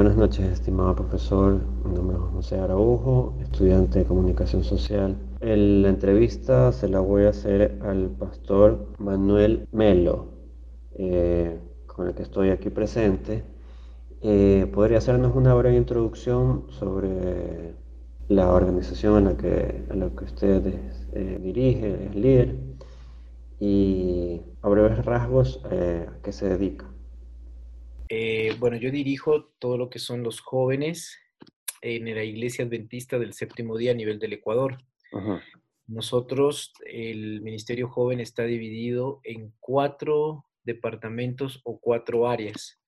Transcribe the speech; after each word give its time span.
Buenas 0.00 0.16
noches, 0.16 0.46
estimado 0.46 0.96
profesor. 0.96 1.60
Mi 1.84 1.92
nombre 1.92 2.16
es 2.16 2.22
José 2.32 2.58
Araujo, 2.58 3.34
estudiante 3.42 3.98
de 3.98 4.04
comunicación 4.06 4.64
social. 4.64 5.14
la 5.42 5.88
entrevista 5.90 6.72
se 6.72 6.88
la 6.88 7.00
voy 7.00 7.24
a 7.24 7.28
hacer 7.28 7.78
al 7.82 8.08
pastor 8.08 8.86
Manuel 8.96 9.68
Melo, 9.72 10.28
eh, 10.94 11.60
con 11.84 12.08
el 12.08 12.14
que 12.14 12.22
estoy 12.22 12.48
aquí 12.48 12.70
presente. 12.70 13.44
Eh, 14.22 14.70
¿Podría 14.72 14.96
hacernos 14.96 15.36
una 15.36 15.52
breve 15.52 15.76
introducción 15.76 16.64
sobre 16.70 17.74
la 18.28 18.54
organización 18.54 19.18
en 19.18 19.24
la 19.24 19.36
que, 19.36 19.84
la 19.94 20.08
que 20.08 20.24
usted 20.24 20.78
eh, 21.12 21.38
dirige, 21.42 22.06
es 22.06 22.14
líder? 22.14 22.56
Y 23.58 24.40
a 24.62 24.68
breves 24.70 25.04
rasgos, 25.04 25.62
¿a 25.66 26.22
qué 26.22 26.32
se 26.32 26.48
dedica? 26.48 26.86
Eh, 28.12 28.56
bueno, 28.58 28.76
yo 28.76 28.90
dirijo 28.90 29.52
todo 29.60 29.78
lo 29.78 29.88
que 29.88 30.00
son 30.00 30.24
los 30.24 30.40
jóvenes 30.40 31.16
en 31.80 32.12
la 32.12 32.24
Iglesia 32.24 32.64
Adventista 32.64 33.20
del 33.20 33.34
Séptimo 33.34 33.76
Día 33.76 33.92
a 33.92 33.94
nivel 33.94 34.18
del 34.18 34.32
Ecuador. 34.32 34.78
Nosotros, 35.86 36.72
el 36.86 37.40
Ministerio 37.40 37.88
Joven 37.88 38.18
está 38.18 38.42
dividido 38.42 39.20
en 39.22 39.54
cuatro 39.60 40.44
departamentos 40.64 41.60
o 41.64 41.78
cuatro 41.78 42.28
áreas. 42.28 42.80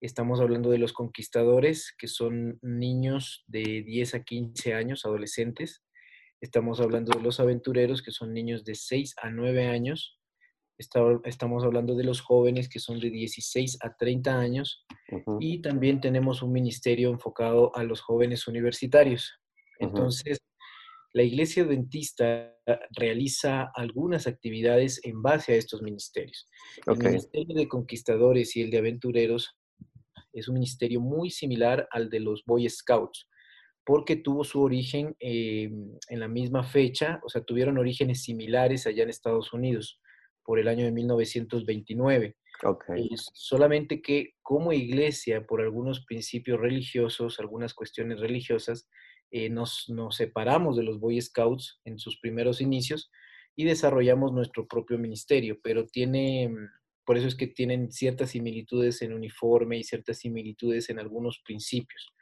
Estamos 0.00 0.40
hablando 0.40 0.70
de 0.70 0.78
los 0.78 0.94
conquistadores, 0.94 1.94
que 1.98 2.08
son 2.08 2.58
niños 2.62 3.44
de 3.46 3.82
10 3.82 4.14
a 4.14 4.24
15 4.24 4.72
años, 4.72 5.04
adolescentes. 5.04 5.84
Estamos 6.40 6.80
hablando 6.80 7.16
de 7.16 7.22
los 7.22 7.40
aventureros, 7.40 8.02
que 8.02 8.10
son 8.10 8.32
niños 8.32 8.64
de 8.64 8.74
6 8.74 9.16
a 9.20 9.30
9 9.30 9.66
años 9.66 10.15
estamos 10.78 11.64
hablando 11.64 11.94
de 11.94 12.04
los 12.04 12.20
jóvenes 12.20 12.68
que 12.68 12.78
son 12.78 13.00
de 13.00 13.10
16 13.10 13.78
a 13.82 13.94
30 13.96 14.38
años 14.38 14.84
y 15.40 15.62
también 15.62 16.00
tenemos 16.00 16.42
un 16.42 16.52
ministerio 16.52 17.10
enfocado 17.10 17.74
a 17.74 17.82
los 17.82 18.00
jóvenes 18.00 18.46
universitarios. 18.46 19.32
Entonces, 19.78 20.38
la 21.12 21.22
iglesia 21.22 21.62
adventista 21.62 22.54
realiza 22.90 23.70
algunas 23.74 24.26
actividades 24.26 25.00
en 25.04 25.22
base 25.22 25.52
a 25.52 25.56
estos 25.56 25.80
ministerios. 25.80 26.46
El 26.86 26.98
ministerio 26.98 27.56
de 27.56 27.68
conquistadores 27.68 28.54
y 28.56 28.62
el 28.62 28.70
de 28.70 28.78
aventureros 28.78 29.56
es 30.32 30.48
un 30.48 30.54
ministerio 30.54 31.00
muy 31.00 31.30
similar 31.30 31.88
al 31.90 32.10
de 32.10 32.20
los 32.20 32.44
Boy 32.44 32.68
Scouts 32.68 33.28
porque 33.86 34.16
tuvo 34.16 34.42
su 34.42 34.60
origen 34.60 35.14
em, 35.20 35.96
en 36.08 36.18
la 36.18 36.26
misma 36.26 36.64
fecha, 36.64 37.20
o 37.24 37.28
sea, 37.28 37.44
tuvieron 37.44 37.78
orígenes 37.78 38.24
similares 38.24 38.84
allá 38.84 39.04
en 39.04 39.10
Estados 39.10 39.52
Unidos 39.52 40.00
por 40.46 40.58
el 40.60 40.68
año 40.68 40.84
de 40.84 40.92
1929. 40.92 42.36
Okay. 42.64 43.10
solamente 43.34 44.00
que 44.00 44.32
como 44.40 44.72
iglesia, 44.72 45.46
por 45.46 45.60
algunos 45.60 46.06
principios 46.06 46.58
religiosos, 46.58 47.38
algunas 47.38 47.74
cuestiones 47.74 48.18
religiosas, 48.18 48.88
eh, 49.30 49.50
nos, 49.50 49.90
nos, 49.90 50.16
separamos 50.16 50.78
de 50.78 50.82
los 50.84 50.98
Boy 50.98 51.20
Scouts 51.20 51.80
en 51.84 51.98
sus 51.98 52.18
primeros 52.18 52.62
inicios 52.62 53.10
y 53.56 53.64
desarrollamos 53.64 54.32
nuestro 54.32 54.66
propio 54.66 54.98
ministerio, 54.98 55.58
pero 55.62 55.86
tiene, 55.86 56.50
por 57.04 57.18
eso 57.18 57.26
es 57.26 57.34
que 57.34 57.46
tienen 57.46 57.90
ciertas 57.90 58.30
similitudes 58.30 59.02
en 59.02 59.12
uniforme 59.12 59.78
y 59.78 59.84
ciertas 59.84 60.18
similitudes 60.18 60.88
en 60.88 60.98
algunos 60.98 61.42
principios. 61.44 62.14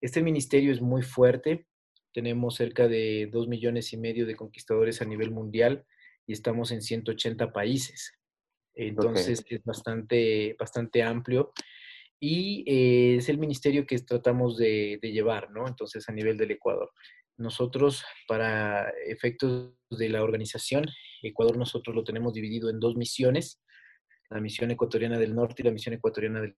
Este 0.00 0.22
ministerio 0.22 0.72
es 0.72 0.80
muy 0.80 1.02
fuerte, 1.02 1.66
tenemos 2.12 2.56
cerca 2.56 2.88
de 2.88 3.28
dos 3.30 3.46
millones 3.46 3.92
y 3.92 3.96
medio 3.96 4.26
de 4.26 4.36
conquistadores 4.36 5.00
a 5.00 5.04
nivel 5.04 5.30
mundial, 5.30 5.86
y 6.30 6.32
estamos 6.32 6.70
en 6.70 6.80
180 6.80 7.52
países. 7.52 8.12
Entonces 8.72 9.44
es 9.48 9.64
bastante, 9.64 10.54
bastante 10.56 11.02
amplio 11.02 11.52
y 12.20 12.62
eh, 12.68 13.16
es 13.16 13.28
el 13.28 13.36
ministerio 13.38 13.84
que 13.84 13.98
tratamos 13.98 14.56
de, 14.56 15.00
llevar, 15.02 15.50
¿no? 15.50 15.66
Entonces 15.66 16.08
a 16.08 16.12
nivel 16.12 16.36
del 16.36 16.52
Ecuador. 16.52 16.88
Nosotros, 17.36 18.04
para 18.28 18.90
efectos 19.08 19.74
de 19.90 20.08
la 20.08 20.22
organización, 20.22 20.86
Ecuador 21.20 21.56
nosotros 21.56 21.96
lo 21.96 22.04
tenemos 22.04 22.32
dividido 22.32 22.70
en 22.70 22.78
dos 22.78 22.94
misiones, 22.94 23.60
la 24.30 24.40
misión 24.40 24.70
ecuatoriana 24.70 25.18
del 25.18 25.34
norte 25.34 25.62
y 25.62 25.64
la 25.64 25.72
misión 25.72 25.96
ecuatoriana 25.96 26.42
del 26.42 26.54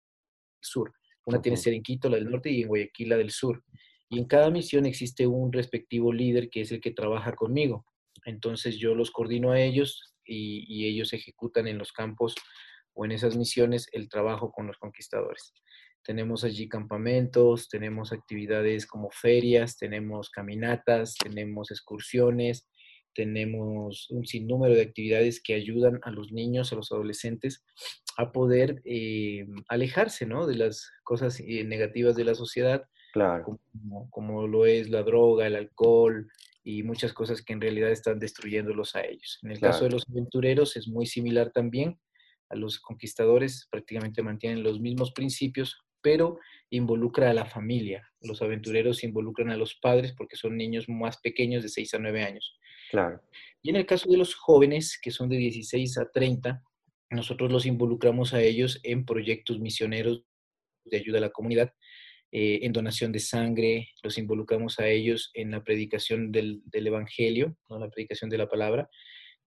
sur. 0.60 0.92
Una 1.24 1.40
tiene 1.40 1.56
que 1.56 1.62
ser 1.62 1.72
en 1.72 1.82
Quito, 1.82 2.10
la 2.10 2.16
del 2.16 2.30
norte, 2.30 2.50
y 2.50 2.60
en 2.60 2.68
Guayaquil, 2.68 3.08
la 3.08 3.16
del 3.16 3.30
sur. 3.30 3.64
Y 4.10 4.18
en 4.18 4.26
cada 4.26 4.50
misión 4.50 4.84
existe 4.84 5.26
un 5.26 5.50
respectivo 5.50 6.12
líder 6.12 6.50
que 6.50 6.60
es 6.60 6.72
el 6.72 6.80
que 6.82 6.90
trabaja 6.90 7.34
conmigo. 7.34 7.86
Entonces 8.24 8.78
yo 8.78 8.94
los 8.94 9.10
coordino 9.10 9.52
a 9.52 9.60
ellos 9.60 10.14
y, 10.24 10.86
ellos 10.86 11.12
ejecutan 11.12 11.66
en 11.66 11.78
los 11.78 11.92
campos 11.92 12.34
o 12.94 13.04
en 13.04 13.12
esas 13.12 13.36
misiones 13.36 13.88
el 13.92 14.08
trabajo 14.08 14.52
con 14.52 14.66
los 14.66 14.78
conquistadores. 14.78 15.54
Tenemos 16.04 16.44
allí 16.44 16.68
campamentos, 16.68 17.68
tenemos 17.68 18.12
actividades 18.12 18.86
como 18.86 19.10
ferias, 19.10 19.78
tenemos 19.78 20.30
caminatas, 20.30 21.14
tenemos 21.14 21.70
excursiones, 21.70 22.68
tenemos 23.14 24.10
un 24.10 24.26
sinnúmero 24.26 24.74
de 24.74 24.82
actividades 24.82 25.40
que 25.42 25.54
ayudan 25.54 26.00
a 26.02 26.10
los 26.10 26.32
niños, 26.32 26.72
a 26.72 26.76
los 26.76 26.90
adolescentes 26.92 27.64
a 28.16 28.32
poder 28.32 28.82
eh, 28.84 29.46
alejarse 29.68 30.26
¿no? 30.26 30.46
de 30.46 30.56
las 30.56 30.90
cosas 31.04 31.40
eh, 31.40 31.64
negativas 31.64 32.16
de 32.16 32.24
la 32.24 32.34
sociedad, 32.34 32.84
claro. 33.12 33.60
como, 34.10 34.46
lo 34.46 34.66
es 34.66 34.90
la 34.90 35.02
droga, 35.02 35.46
el 35.46 35.56
alcohol, 35.56 36.30
y 36.64 36.82
muchas 36.82 37.12
cosas 37.12 37.42
que 37.42 37.52
en 37.52 37.60
realidad 37.60 37.90
están 37.90 38.18
destruyéndolos 38.18 38.94
a 38.94 39.02
ellos. 39.02 39.38
En 39.42 39.50
el 39.50 39.60
caso 39.60 39.84
de 39.84 39.90
los 39.90 40.04
aventureros 40.08 40.76
es 40.76 40.88
muy 40.88 41.06
similar 41.06 41.50
también 41.50 41.98
a 42.50 42.56
los 42.56 42.78
conquistadores, 42.78 43.66
prácticamente 43.70 44.22
mantienen 44.22 44.62
los 44.62 44.80
mismos 44.80 45.12
principios, 45.12 45.80
pero 46.02 46.38
involucra 46.70 47.30
a 47.30 47.34
la 47.34 47.46
familia. 47.46 48.06
Los 48.20 48.42
aventureros 48.42 49.04
involucran 49.04 49.50
a 49.50 49.56
los 49.56 49.74
padres 49.76 50.12
porque 50.16 50.36
son 50.36 50.56
niños 50.56 50.88
más 50.88 51.18
pequeños 51.18 51.62
de 51.62 51.68
6 51.68 51.94
a 51.94 51.98
9 51.98 52.22
años. 52.22 52.58
Claro. 52.90 53.22
Y 53.62 53.70
en 53.70 53.76
el 53.76 53.86
caso 53.86 54.10
de 54.10 54.18
los 54.18 54.34
jóvenes, 54.34 54.98
que 55.00 55.10
son 55.10 55.28
de 55.28 55.36
16 55.36 55.98
a 55.98 56.10
30, 56.10 56.62
nosotros 57.10 57.50
los 57.50 57.66
involucramos 57.66 58.34
a 58.34 58.42
ellos 58.42 58.80
en 58.82 59.04
proyectos 59.04 59.60
misioneros 59.60 60.24
de 60.84 60.98
ayuda 60.98 61.18
a 61.18 61.22
la 61.22 61.30
comunidad 61.30 61.72
eh, 62.34 62.60
en 62.62 62.72
donación 62.72 63.12
de 63.12 63.18
sangre, 63.18 63.90
los 64.02 64.16
involucramos 64.16 64.78
a 64.78 64.88
ellos 64.88 65.30
en 65.34 65.50
la 65.50 65.62
predicación 65.62 66.32
del, 66.32 66.62
Evangelio, 66.72 67.58
¿no? 67.68 67.78
la 67.78 67.90
predicación 67.90 68.30
de 68.30 68.38
la 68.38 68.48
palabra, 68.48 68.88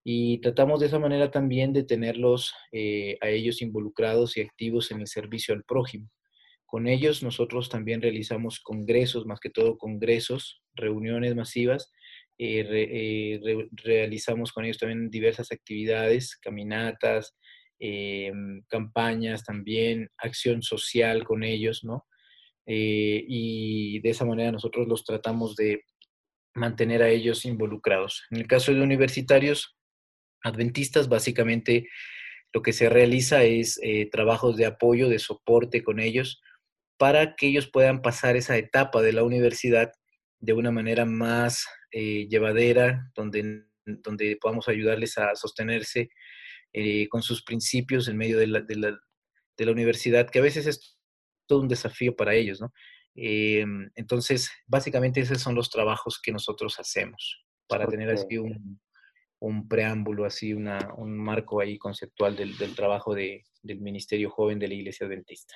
y 0.04 0.38
tratamos 0.38 0.80
de 0.80 0.86
esa 0.86 1.00
manera 1.00 1.32
también 1.32 1.74
de 1.74 1.84
tenerlos 1.84 2.54
eh, 2.72 3.18
a 3.22 3.30
ellos 3.30 3.64
involucrados 3.64 4.38
y 4.38 4.42
activos 4.42 4.92
en 4.92 5.00
el 5.02 5.08
servicio 5.08 5.56
al 5.56 5.64
prójimo. 5.64 6.12
Con 6.68 6.88
ellos 6.88 7.24
nosotros 7.24 7.70
también 7.70 8.04
realizamos 8.04 8.60
congresos, 8.60 9.26
más 9.26 9.40
que 9.40 9.50
todo 9.50 9.80
congresos, 9.80 10.62
reuniones 10.76 11.36
masivas, 11.36 11.92
eh, 12.38 13.40
realizamos 13.84 14.52
con 14.52 14.64
ellos 14.64 14.78
también 14.78 15.10
diversas 15.10 15.52
actividades, 15.52 16.38
caminatas, 16.38 17.36
campañas 18.68 19.44
también, 19.44 20.10
acción 20.18 20.62
social 20.62 21.24
con 21.24 21.44
ellos, 21.44 21.84
¿no? 21.84 22.06
Eh, 22.68 23.24
y 23.28 24.00
de 24.00 24.10
esa 24.10 24.26
manera 24.26 24.52
nosotros 24.52 24.88
los 24.88 25.04
tratamos 25.04 25.56
de 25.56 25.84
mantener 26.54 27.04
a 27.04 27.10
ellos 27.10 27.46
involucrados. 27.46 28.24
En 28.32 28.38
el 28.38 28.48
caso 28.48 28.74
de 28.74 28.82
universitarios 28.82 29.78
adventistas, 30.44 31.10
básicamente 31.10 31.88
lo 32.54 32.62
que 32.62 32.74
se 32.74 32.90
realiza 32.90 33.44
es 33.44 33.80
eh, 33.84 34.10
trabajos 34.10 34.56
de 34.56 34.66
apoyo, 34.66 35.10
de 35.10 35.20
soporte 35.20 35.84
con 35.84 36.00
ellos, 36.00 36.42
para 36.98 37.36
que 37.36 37.48
ellos 37.48 37.70
puedan 37.70 38.02
pasar 38.02 38.38
esa 38.38 38.58
etapa 38.58 39.02
de 39.02 39.12
la 39.12 39.24
universidad 39.24 39.92
de 40.40 40.54
una 40.54 40.72
manera 40.72 41.06
más 41.06 41.66
eh, 41.92 42.28
llevadera, 42.30 43.12
donde, 43.16 43.66
donde 43.86 44.38
podamos 44.40 44.70
ayudarles 44.70 45.18
a 45.18 45.36
sostenerse 45.36 46.10
con 47.10 47.22
sus 47.22 47.42
principios 47.42 48.10
en 48.10 48.18
medio 48.18 48.38
de 48.38 48.48
la, 48.48 48.60
de 48.60 48.76
la, 48.76 49.00
de 49.58 49.66
la 49.66 49.72
universidad, 49.72 50.30
que 50.30 50.40
a 50.40 50.42
veces 50.42 50.68
es 50.68 50.95
todo 51.48 51.62
un 51.62 51.68
desafío 51.68 52.16
para 52.16 52.34
ellos, 52.34 52.62
¿no? 52.62 52.72
Em, 53.16 53.90
entonces, 53.96 54.52
básicamente 54.68 55.22
esos 55.22 55.42
son 55.42 55.56
los 55.56 55.70
trabajos 55.70 56.20
que 56.22 56.32
nosotros 56.32 56.80
hacemos 56.80 57.46
para 57.68 57.88
tener 57.88 58.10
así 58.10 58.38
un, 58.38 59.68
preámbulo, 59.68 60.26
así 60.26 60.54
una, 60.54 60.94
un 60.98 61.18
marco 61.18 61.62
ahí 61.62 61.78
conceptual 61.78 62.36
del, 62.36 62.56
trabajo 62.76 63.16
del 63.16 63.42
Ministerio 63.80 64.30
Joven 64.30 64.60
de 64.60 64.68
la 64.68 64.74
Iglesia 64.74 65.08
Adventista. 65.08 65.56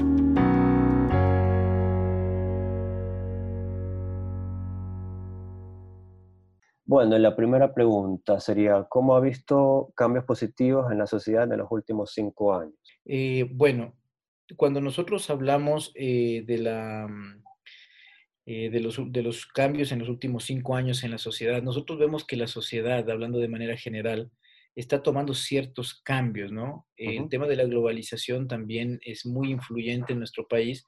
Bueno, 6.91 7.17
la 7.17 7.37
primera 7.37 7.73
pregunta 7.73 8.41
sería, 8.41 8.85
¿cómo 8.89 9.15
ha 9.15 9.21
visto 9.21 9.93
cambios 9.95 10.25
positivos 10.25 10.91
en 10.91 10.97
la 10.97 11.07
sociedad 11.07 11.49
en 11.49 11.59
los 11.59 11.71
últimos 11.71 12.11
cinco 12.11 12.53
años? 12.53 12.75
Eh, 13.05 13.47
bueno, 13.49 13.95
cuando 14.57 14.81
nosotros 14.81 15.29
hablamos 15.29 15.93
eh, 15.95 16.43
de, 16.45 16.57
la, 16.57 17.07
mm, 17.09 17.43
eh, 18.45 18.69
de, 18.71 18.79
los, 18.81 18.99
de 19.09 19.23
los 19.23 19.45
cambios 19.45 19.93
en 19.93 19.99
los 19.99 20.09
últimos 20.09 20.43
cinco 20.43 20.75
años 20.75 21.05
en 21.05 21.11
la 21.11 21.17
sociedad, 21.17 21.63
nosotros 21.63 21.97
vemos 21.97 22.25
que 22.27 22.35
la 22.35 22.47
sociedad, 22.47 23.09
hablando 23.09 23.39
de 23.39 23.47
manera 23.47 23.77
general, 23.77 24.29
está 24.75 25.01
tomando 25.01 25.33
ciertos 25.33 26.01
cambios, 26.03 26.51
¿no? 26.51 26.89
El 26.97 27.29
tema 27.29 27.47
de 27.47 27.55
la 27.55 27.63
globalización 27.63 28.49
también 28.49 28.99
es 29.05 29.25
muy 29.25 29.51
influyente 29.51 30.11
en 30.11 30.19
nuestro 30.19 30.45
país. 30.45 30.85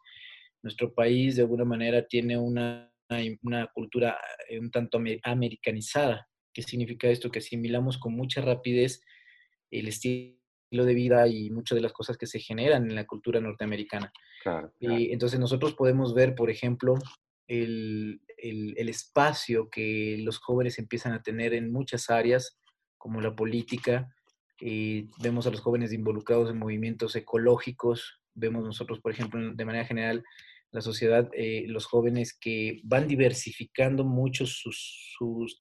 Nuestro 0.64 0.94
país, 0.94 1.38
de 1.38 1.44
alguna 1.44 1.64
manera, 1.64 2.06
tiene 2.06 2.38
una 2.38 2.93
una, 3.42 3.68
cultura 3.68 4.18
eh, 4.50 4.60
un 4.60 4.72
tanto 4.72 5.00
americanizada. 5.24 6.28
¿Qué 6.54 6.62
significa 6.62 7.08
esto? 7.08 7.32
Que 7.32 7.40
asimilamos 7.40 7.98
con 7.98 8.14
mucha 8.14 8.42
rapidez 8.42 9.02
el 9.72 9.88
estilo 9.88 10.38
de 10.72 10.94
vida 10.94 11.28
y 11.28 11.50
muchas 11.50 11.76
de 11.76 11.82
las 11.82 11.94
cosas 11.94 12.18
que 12.18 12.28
se 12.28 12.40
generan 12.40 12.90
en 12.90 12.96
la 12.96 13.06
cultura 13.06 13.40
norteamericana. 13.40 14.12
Y 14.80 15.12
entonces 15.12 15.40
nosotros 15.40 15.74
podemos 15.74 16.14
ver, 16.14 16.36
por 16.36 16.50
ejemplo, 16.50 16.96
el, 17.48 18.22
el, 18.38 18.90
espacio 18.90 19.70
que 19.70 20.18
los 20.20 20.40
jóvenes 20.40 20.80
empiezan 20.80 21.14
a 21.14 21.22
tener 21.22 21.54
en 21.54 21.72
muchas 21.72 22.10
áreas, 22.10 22.58
como 22.98 23.22
la 23.22 23.36
política. 23.36 24.14
Eh, 24.62 25.08
vemos 25.22 25.48
a 25.48 25.52
los 25.52 25.62
jóvenes 25.62 25.94
involucrados 25.94 26.50
en 26.50 26.58
movimientos 26.58 27.16
ecológicos. 27.16 28.22
Vemos 28.34 28.64
nosotros, 28.64 29.00
por 29.00 29.12
ejemplo, 29.12 29.54
de 29.54 29.66
manera 29.66 29.86
general, 29.86 30.24
la 30.74 30.82
sociedad, 30.82 31.30
eh, 31.34 31.66
los 31.68 31.86
jóvenes 31.86 32.34
que 32.34 32.82
van 32.84 33.08
diversificando 33.08 34.04
mucho 34.04 34.46
sus, 34.48 35.08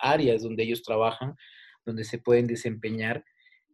áreas 0.01 0.43
donde 0.43 0.65
ellos 0.65 0.83
trabajan, 0.83 1.37
donde 1.85 2.03
se 2.05 2.19
pueden 2.19 2.47
desempeñar. 2.47 3.25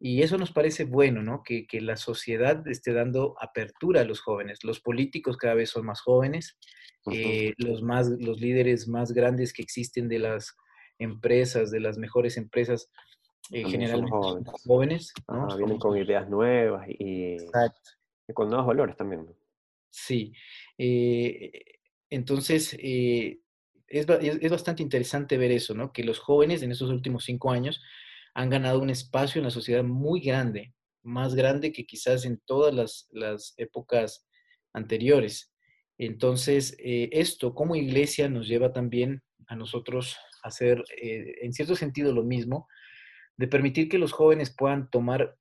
Y 0.01 0.23
eso 0.23 0.37
nos 0.37 0.53
parece 0.53 0.85
bueno, 0.85 1.23
¿no? 1.23 1.43
Que, 1.45 1.67
la 1.81 1.97
sociedad 1.97 2.67
esté 2.67 2.93
dando 2.93 3.37
apertura 3.41 4.01
a 4.01 4.05
los 4.05 4.21
jóvenes. 4.21 4.65
Los 4.65 4.81
políticos 4.81 5.37
cada 5.37 5.55
vez 5.55 5.71
son 5.71 5.87
más 5.87 6.01
jóvenes, 6.01 6.59
eh, 7.13 7.55
los, 7.57 7.83
más, 7.83 8.09
los 8.09 8.41
líderes 8.41 8.89
más 8.89 9.13
grandes 9.13 9.53
que 9.53 9.63
existen 9.63 10.09
de 10.09 10.19
las 10.19 10.57
empresas, 10.99 11.71
de 11.71 11.81
las 11.81 11.99
mejores 11.99 12.37
empresas, 12.37 12.91
eh, 13.53 13.65
generalmente 13.65 14.11
son 14.11 14.45
jóvenes. 14.67 15.13
vienen 15.57 15.79
con 15.79 15.97
ideas 15.97 16.29
nuevas 16.29 16.87
y, 16.89 17.37
y, 17.37 18.33
con 18.35 18.51
nuevos 18.51 18.67
valores 18.67 18.97
también. 18.97 19.27
Sí. 19.89 20.33
Eh, 20.79 21.51
entonces, 22.11 22.77
eh, 22.81 23.41
es, 23.89 24.07
es, 24.09 24.51
bastante 24.51 24.83
interesante 24.83 25.37
ver 25.37 25.51
eso, 25.51 25.75
¿no? 25.75 25.93
Que 25.93 26.05
los 26.05 26.19
jóvenes 26.19 26.63
en 26.63 26.73
estos 26.73 26.91
últimos 26.91 27.25
cinco 27.25 27.51
años 27.51 27.83
han 28.35 28.51
ganado 28.51 28.81
un 28.81 28.91
espacio 28.91 29.41
en 29.41 29.45
la 29.45 29.51
sociedad 29.51 29.83
muy 29.83 30.21
grande, 30.21 30.75
más 31.03 31.35
grande 31.35 31.73
que 31.73 31.85
quizás 31.85 32.25
en 32.25 32.41
todas 32.47 32.73
las, 32.73 33.09
las 33.11 33.55
épocas 33.57 34.27
anteriores. 34.73 35.53
Entonces, 35.99 36.77
eh, 36.79 37.09
esto 37.13 37.55
como 37.55 37.75
iglesia 37.75 38.29
nos 38.29 38.47
lleva 38.47 38.73
también 38.73 39.23
a 39.49 39.57
nosotros 39.57 40.17
a 40.45 40.49
hacer, 40.49 40.85
en 41.01 41.53
cierto 41.53 41.75
sentido, 41.75 42.13
lo 42.13 42.23
mismo, 42.23 42.69
de 43.37 43.49
permitir 43.49 43.89
que 43.89 43.99
los 43.99 44.13
jóvenes 44.13 44.55
puedan 44.57 44.89
tomar 44.91 45.37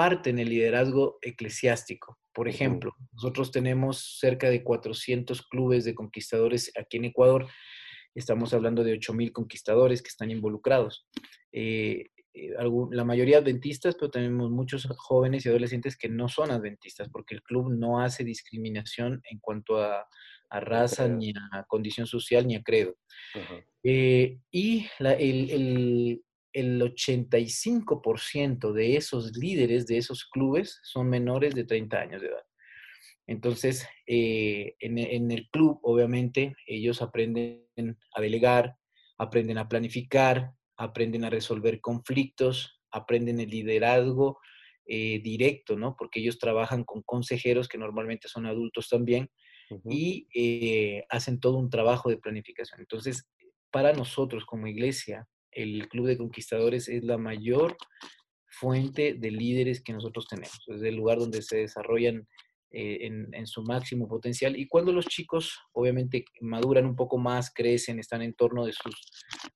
parte 0.00 0.30
en 0.30 0.38
el 0.38 0.48
liderazgo 0.48 1.18
eclesiástico. 1.20 2.18
Por 2.32 2.48
ejemplo, 2.48 2.96
nosotros 3.12 3.50
tenemos 3.50 4.16
cerca 4.18 4.48
de 4.48 4.64
400 4.64 5.46
clubes 5.46 5.84
de 5.84 5.94
conquistadores 5.94 6.72
aquí 6.80 6.96
en 6.96 7.04
Ecuador. 7.04 7.46
Estamos 8.14 8.54
hablando 8.54 8.82
de 8.82 8.94
8.000 8.94 9.30
conquistadores 9.30 10.00
que 10.00 10.08
están 10.08 10.30
involucrados. 10.30 11.06
Eh, 11.52 12.06
eh, 12.32 12.54
la 12.92 13.04
mayoría 13.04 13.36
adventistas, 13.36 13.94
pero 13.94 14.10
tenemos 14.10 14.50
muchos 14.50 14.88
jóvenes 14.96 15.44
y 15.44 15.50
adolescentes 15.50 15.98
que 15.98 16.08
no 16.08 16.28
son 16.28 16.50
adventistas, 16.50 17.10
porque 17.10 17.34
el 17.34 17.42
club 17.42 17.70
no 17.70 18.00
hace 18.00 18.24
discriminación 18.24 19.20
en 19.30 19.38
cuanto 19.38 19.82
a, 19.82 20.08
raza, 20.48 21.08
ni 21.08 21.34
a 21.52 21.64
condición 21.68 22.06
social, 22.06 22.46
ni 22.46 22.54
a 22.56 22.62
credo. 22.62 22.96
Eh, 23.82 24.38
y 24.50 24.86
el, 24.98 25.50
el 25.50 26.22
85% 26.52 28.72
de 28.72 28.96
esos 28.96 29.36
líderes 29.36 29.86
de 29.86 29.98
esos 29.98 30.24
clubes 30.24 30.80
son 30.82 31.08
menores 31.08 31.54
de 31.54 31.64
30 31.64 32.00
años 32.00 32.22
de 32.22 32.28
edad. 32.28 32.42
Entonces, 33.26 33.86
eh, 34.08 34.74
en, 34.80 35.30
el 35.30 35.48
club, 35.50 35.78
obviamente, 35.82 36.56
ellos 36.66 37.00
aprenden 37.00 37.96
a 38.14 38.20
delegar, 38.20 38.74
aprenden 39.18 39.58
a 39.58 39.68
planificar, 39.68 40.50
aprenden 40.76 41.24
a 41.24 41.30
resolver 41.30 41.80
conflictos, 41.80 42.80
aprenden 42.90 43.38
el 43.38 43.50
liderazgo 43.50 44.40
eh, 44.84 45.20
directo, 45.22 45.76
¿no? 45.76 45.94
Porque 45.96 46.18
ellos 46.18 46.40
trabajan 46.40 46.82
con 46.82 47.02
consejeros 47.02 47.68
que 47.68 47.78
normalmente 47.78 48.26
son 48.26 48.46
adultos 48.46 48.88
también 48.88 49.30
y 49.88 50.26
eh, 50.34 51.04
hacen 51.08 51.38
todo 51.38 51.58
un 51.58 51.70
trabajo 51.70 52.10
de 52.10 52.16
planificación. 52.16 52.80
Entonces, 52.80 53.28
para 53.70 53.92
nosotros 53.92 54.44
como 54.44 54.66
iglesia, 54.66 55.28
el 55.52 55.88
Club 55.88 56.06
de 56.06 56.18
Conquistadores 56.18 56.88
es 56.88 57.04
la 57.04 57.18
mayor 57.18 57.76
fuente 58.46 59.14
de 59.14 59.30
líderes 59.30 59.82
que 59.82 59.92
nosotros 59.92 60.26
tenemos. 60.28 60.60
Es 60.68 60.82
el 60.82 60.96
lugar 60.96 61.18
donde 61.18 61.42
se 61.42 61.58
desarrollan 61.58 62.26
eh, 62.72 63.10
en, 63.32 63.46
su 63.48 63.62
máximo 63.64 64.06
potencial. 64.06 64.56
Y 64.56 64.68
cuando 64.68 64.92
los 64.92 65.06
chicos, 65.06 65.58
obviamente, 65.72 66.24
maduran 66.40 66.86
un 66.86 66.94
poco 66.94 67.18
más, 67.18 67.52
crecen, 67.52 67.98
están 67.98 68.22
en 68.22 68.32
torno 68.34 68.64
de 68.64 68.72
sus 68.72 68.94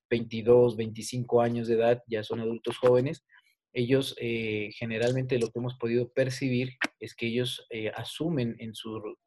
22, 0.09 0.75
25 0.75 1.41
años 1.41 1.69
de 1.69 1.75
edad, 1.75 2.03
ya 2.07 2.23
son 2.23 2.41
adultos 2.41 2.77
jóvenes, 2.77 3.23
ellos 3.71 4.15
eh, 4.19 4.69
generalmente 4.77 5.39
lo 5.39 5.47
que 5.47 5.59
hemos 5.59 5.75
podido 5.75 6.11
percibir 6.11 6.73
es 6.99 7.15
que 7.15 7.27
ellos 7.27 7.65
eh, 7.69 7.89
asumen 7.95 8.55
en, 8.59 8.73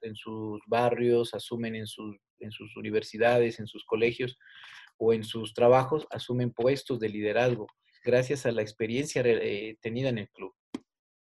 en, 0.03 0.17
sus 0.17 0.61
barrios, 0.67 1.33
asumen 1.33 1.75
en, 1.75 1.85
en 2.41 2.51
sus 2.51 2.77
universidades, 2.77 3.59
en 3.59 3.67
sus 3.67 3.85
colegios, 3.85 4.39
o 4.99 5.13
en 5.13 5.25
sus 5.25 5.55
trabajos 5.55 6.07
asumen 6.11 6.53
puestos 6.53 6.99
de 7.01 7.09
liderazgo 7.09 7.67
gracias 8.05 8.47
a 8.47 8.53
la 8.53 8.63
experiencia 8.63 9.23
eh, 9.25 9.77
tenida 9.81 10.09
en 10.09 10.19
el 10.19 10.31
club. 10.31 10.55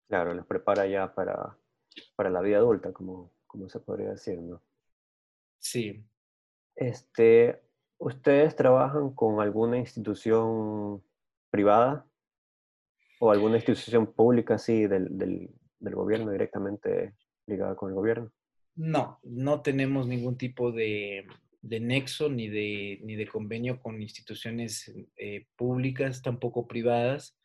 Claro, 0.09 0.35
los 0.35 0.47
prepara 0.47 0.87
ya 0.87 1.15
para, 1.15 1.57
para 2.17 2.31
la 2.31 2.41
vida 2.41 2.59
adulta, 2.59 2.93
como, 2.93 3.33
como 3.47 3.69
se 3.69 3.81
podría 3.81 4.11
decir, 4.11 4.41
¿no? 4.41 4.63
Sí. 5.59 6.05
Este, 6.75 7.61
¿Ustedes 7.99 8.57
trabajan 8.57 9.11
con 9.15 9.41
alguna 9.41 9.77
institución 9.77 11.03
privada 11.51 12.07
o 13.21 13.33
alguna 13.33 13.57
institución 13.57 14.07
pública 14.07 14.55
así 14.55 14.87
del, 14.87 15.19
del, 15.19 15.51
del 15.81 15.95
gobierno 15.95 16.31
directamente 16.31 17.15
ligada 17.47 17.75
con 17.75 17.91
el 17.91 17.97
gobierno? 17.97 18.33
No, 18.77 19.19
no 19.25 19.61
tenemos 19.61 20.07
ningún 20.07 20.39
tipo 20.39 20.71
de, 20.71 21.27
de 21.61 21.81
nexo 21.81 22.29
ni 22.29 22.49
de, 22.49 23.01
ni 23.03 23.17
de 23.17 23.27
convenio 23.27 23.81
con 23.81 24.01
instituciones 24.01 24.93
eh, 25.17 25.47
públicas, 25.57 26.23
tampoco 26.23 26.67
privadas. 26.67 27.39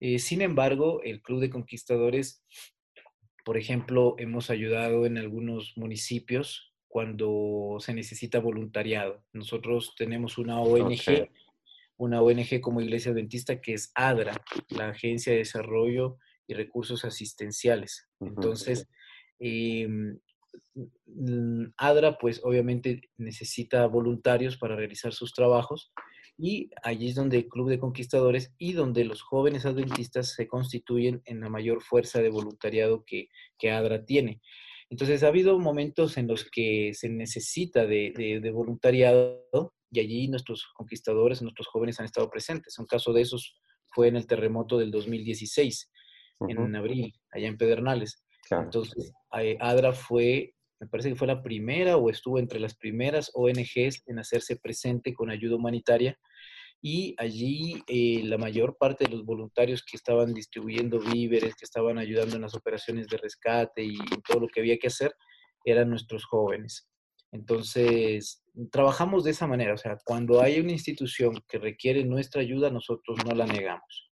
Eh, 0.00 0.18
sin 0.18 0.42
embargo, 0.42 1.02
el 1.02 1.22
Club 1.22 1.40
de 1.40 1.50
Conquistadores, 1.50 2.44
por 3.44 3.56
ejemplo, 3.56 4.16
hemos 4.18 4.50
ayudado 4.50 5.06
en 5.06 5.18
algunos 5.18 5.74
municipios 5.76 6.74
cuando 6.88 7.76
se 7.80 7.94
necesita 7.94 8.40
voluntariado. 8.40 9.24
Nosotros 9.32 9.94
tenemos 9.96 10.38
una 10.38 10.60
ONG, 10.60 11.28
una 11.98 12.22
ONG 12.22 12.60
como 12.60 12.80
Iglesia 12.80 13.12
Adventista 13.12 13.60
que 13.60 13.74
es 13.74 13.92
ADRA, 13.94 14.42
la 14.70 14.88
Agencia 14.88 15.32
de 15.32 15.38
Desarrollo 15.38 16.18
y 16.46 16.54
Recursos 16.54 17.04
Asistenciales. 17.04 18.08
Entonces, 18.20 18.88
em, 19.38 20.18
ADRA 21.76 22.18
pues 22.18 22.40
obviamente 22.44 23.10
necesita 23.16 23.86
voluntarios 23.86 24.56
para 24.56 24.76
realizar 24.76 25.12
sus 25.12 25.32
trabajos 25.32 25.92
y 26.38 26.70
allí 26.82 27.08
es 27.08 27.14
donde 27.14 27.38
el 27.38 27.48
Club 27.48 27.70
de 27.70 27.78
Conquistadores 27.78 28.54
y 28.58 28.74
donde 28.74 29.04
los 29.04 29.22
jóvenes 29.22 29.64
adventistas 29.64 30.34
se 30.34 30.46
constituyen 30.46 31.22
en 31.24 31.40
la 31.40 31.48
mayor 31.48 31.82
fuerza 31.82 32.20
de 32.20 32.28
voluntariado 32.28 33.04
que, 33.06 33.28
que 33.58 33.70
ADRA 33.70 34.04
tiene. 34.04 34.42
Entonces 34.90 35.22
ha 35.22 35.28
habido 35.28 35.58
momentos 35.58 36.16
en 36.16 36.28
los 36.28 36.48
que 36.48 36.92
se 36.94 37.08
necesita 37.08 37.86
de, 37.86 38.50
voluntariado 38.52 39.74
y 39.90 40.00
allí 40.00 40.28
nuestros 40.28 40.66
conquistadores, 40.74 41.42
nuestros 41.42 41.66
jóvenes 41.66 41.98
han 41.98 42.06
estado 42.06 42.30
presentes. 42.30 42.78
Un 42.78 42.86
caso 42.86 43.12
de 43.12 43.22
esos 43.22 43.58
fue 43.88 44.08
en 44.08 44.16
el 44.16 44.26
terremoto 44.26 44.78
del 44.78 44.90
2016, 44.90 45.90
en 46.48 46.76
abril, 46.76 47.14
allá 47.32 47.48
en 47.48 47.56
Pedernales. 47.56 48.22
Entonces, 48.50 49.12
eh, 49.40 49.56
ADRA 49.58 49.92
fue, 49.92 50.54
me 50.80 50.86
parece 50.86 51.08
que 51.10 51.16
fue 51.16 51.26
la 51.26 51.42
primera 51.42 51.96
o 51.96 52.10
estuvo 52.10 52.38
entre 52.38 52.60
las 52.60 52.74
primeras 52.76 53.30
ONGs 53.34 54.02
en 54.06 54.18
hacerse 54.18 54.56
presente 54.56 55.14
con 55.14 55.30
ayuda 55.30 55.56
humanitaria 55.56 56.18
y 56.82 57.14
allí 57.18 57.82
eh, 57.88 58.22
la 58.24 58.38
mayor 58.38 58.76
parte 58.76 59.04
de 59.04 59.10
los 59.10 59.24
voluntarios 59.24 59.82
que 59.82 59.96
estaban 59.96 60.34
distribuyendo 60.34 61.00
víveres, 61.00 61.54
que 61.54 61.64
estaban 61.64 61.98
ayudando 61.98 62.36
en 62.36 62.42
las 62.42 62.54
operaciones 62.54 63.08
de 63.08 63.16
rescate 63.16 63.82
y 63.82 63.96
todo 64.28 64.40
lo 64.40 64.48
que 64.48 64.60
había 64.60 64.78
que 64.78 64.88
hacer, 64.88 65.14
eran 65.64 65.90
nuestros 65.90 66.24
jóvenes. 66.24 66.88
Entonces, 67.32 68.44
trabajamos 68.70 69.24
de 69.24 69.32
esa 69.32 69.46
manera, 69.46 69.74
o 69.74 69.78
sea, 69.78 69.98
cuando 70.04 70.40
hay 70.40 70.60
una 70.60 70.72
institución 70.72 71.42
que 71.48 71.58
requiere 71.58 72.04
nuestra 72.04 72.40
ayuda, 72.40 72.70
nosotros 72.70 73.18
no 73.26 73.34
la 73.34 73.46
negamos. 73.46 74.10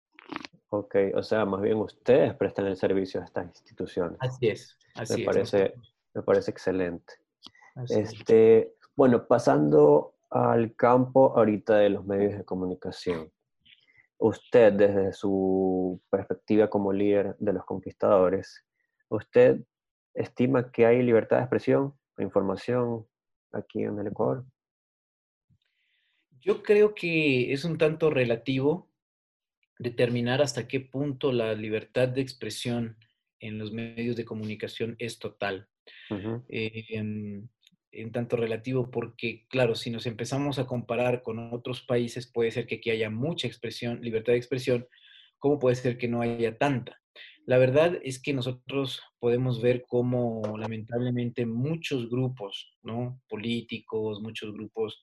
Ok, 0.71 0.97
o 1.15 1.23
sea, 1.23 1.45
más 1.45 1.61
bien 1.61 1.77
ustedes 1.77 2.35
prestan 2.35 2.67
el 2.67 2.77
servicio 2.77 3.21
a 3.21 3.25
estas 3.25 3.47
instituciones. 3.47 4.17
Así 4.21 4.49
es, 4.49 4.79
así 4.95 5.21
me 5.21 5.27
Parece, 5.27 5.75
me 6.15 6.23
parece 6.23 6.51
excelente. 6.51 7.15
este, 7.89 8.75
Bueno, 8.95 9.27
pasando 9.27 10.17
al 10.31 10.75
campo 10.77 11.37
ahorita 11.37 11.77
de 11.77 11.91
los 11.91 12.05
medios 12.05 12.39
de 12.39 12.45
comunicación. 12.45 13.31
Usted, 14.19 14.73
desde 14.73 15.13
su 15.13 16.01
perspectiva 16.11 16.71
como 16.71 16.93
líder 16.93 17.37
de 17.39 17.53
los 17.53 17.65
conquistadores, 17.65 18.65
¿usted 19.09 19.61
estima 20.15 20.71
que 20.71 20.87
hay 20.87 21.03
libertad 21.03 21.39
de 21.39 21.43
expresión 21.43 21.95
e 22.17 22.23
información 22.23 23.07
aquí 23.53 23.83
en 23.83 23.99
el 23.99 24.07
Ecuador? 24.07 24.45
Yo 26.41 26.63
creo 26.63 26.95
que 26.95 27.53
es 27.53 27.65
un 27.65 27.79
tanto 27.79 28.11
relativo 28.11 28.89
determinar 29.79 30.41
hasta 30.41 30.69
qué 30.69 30.81
punto 30.81 31.33
la 31.33 31.55
libertad 31.55 32.09
de 32.09 32.21
expresión 32.21 32.97
en 33.41 33.59
los 33.59 33.73
medios 33.73 34.17
de 34.17 34.25
comunicación 34.25 34.97
es 34.99 35.19
total 35.19 35.69
en 37.93 38.11
tanto 38.11 38.37
relativo, 38.37 38.91
porque 38.91 39.47
claro, 39.49 39.75
si 39.75 39.91
nos 39.91 40.07
empezamos 40.07 40.59
a 40.59 40.67
comparar 40.67 41.23
con 41.23 41.53
otros 41.53 41.83
países, 41.83 42.31
puede 42.31 42.51
ser 42.51 42.67
que 42.67 42.77
aquí 42.77 42.91
haya 42.91 43.11
mucha 43.11 43.47
expresión, 43.47 44.01
libertad 44.03 44.33
de 44.33 44.39
expresión, 44.39 44.87
como 45.39 45.59
puede 45.59 45.77
ser 45.77 45.99
que 45.99 46.09
no 46.09 46.23
haya 46.23 46.57
tanta. 46.57 46.99
La 47.45 47.59
verdad 47.59 47.99
es 48.03 48.23
que 48.23 48.33
nosotros 48.33 49.03
podemos 49.19 49.61
ver 49.61 49.85
cómo 49.89 50.57
lamentablemente 50.57 51.45
muchos 51.45 52.09
grupos, 52.09 52.79
¿no? 52.83 53.21
Políticos, 53.29 54.21
muchos 54.23 54.53
grupos 54.53 55.03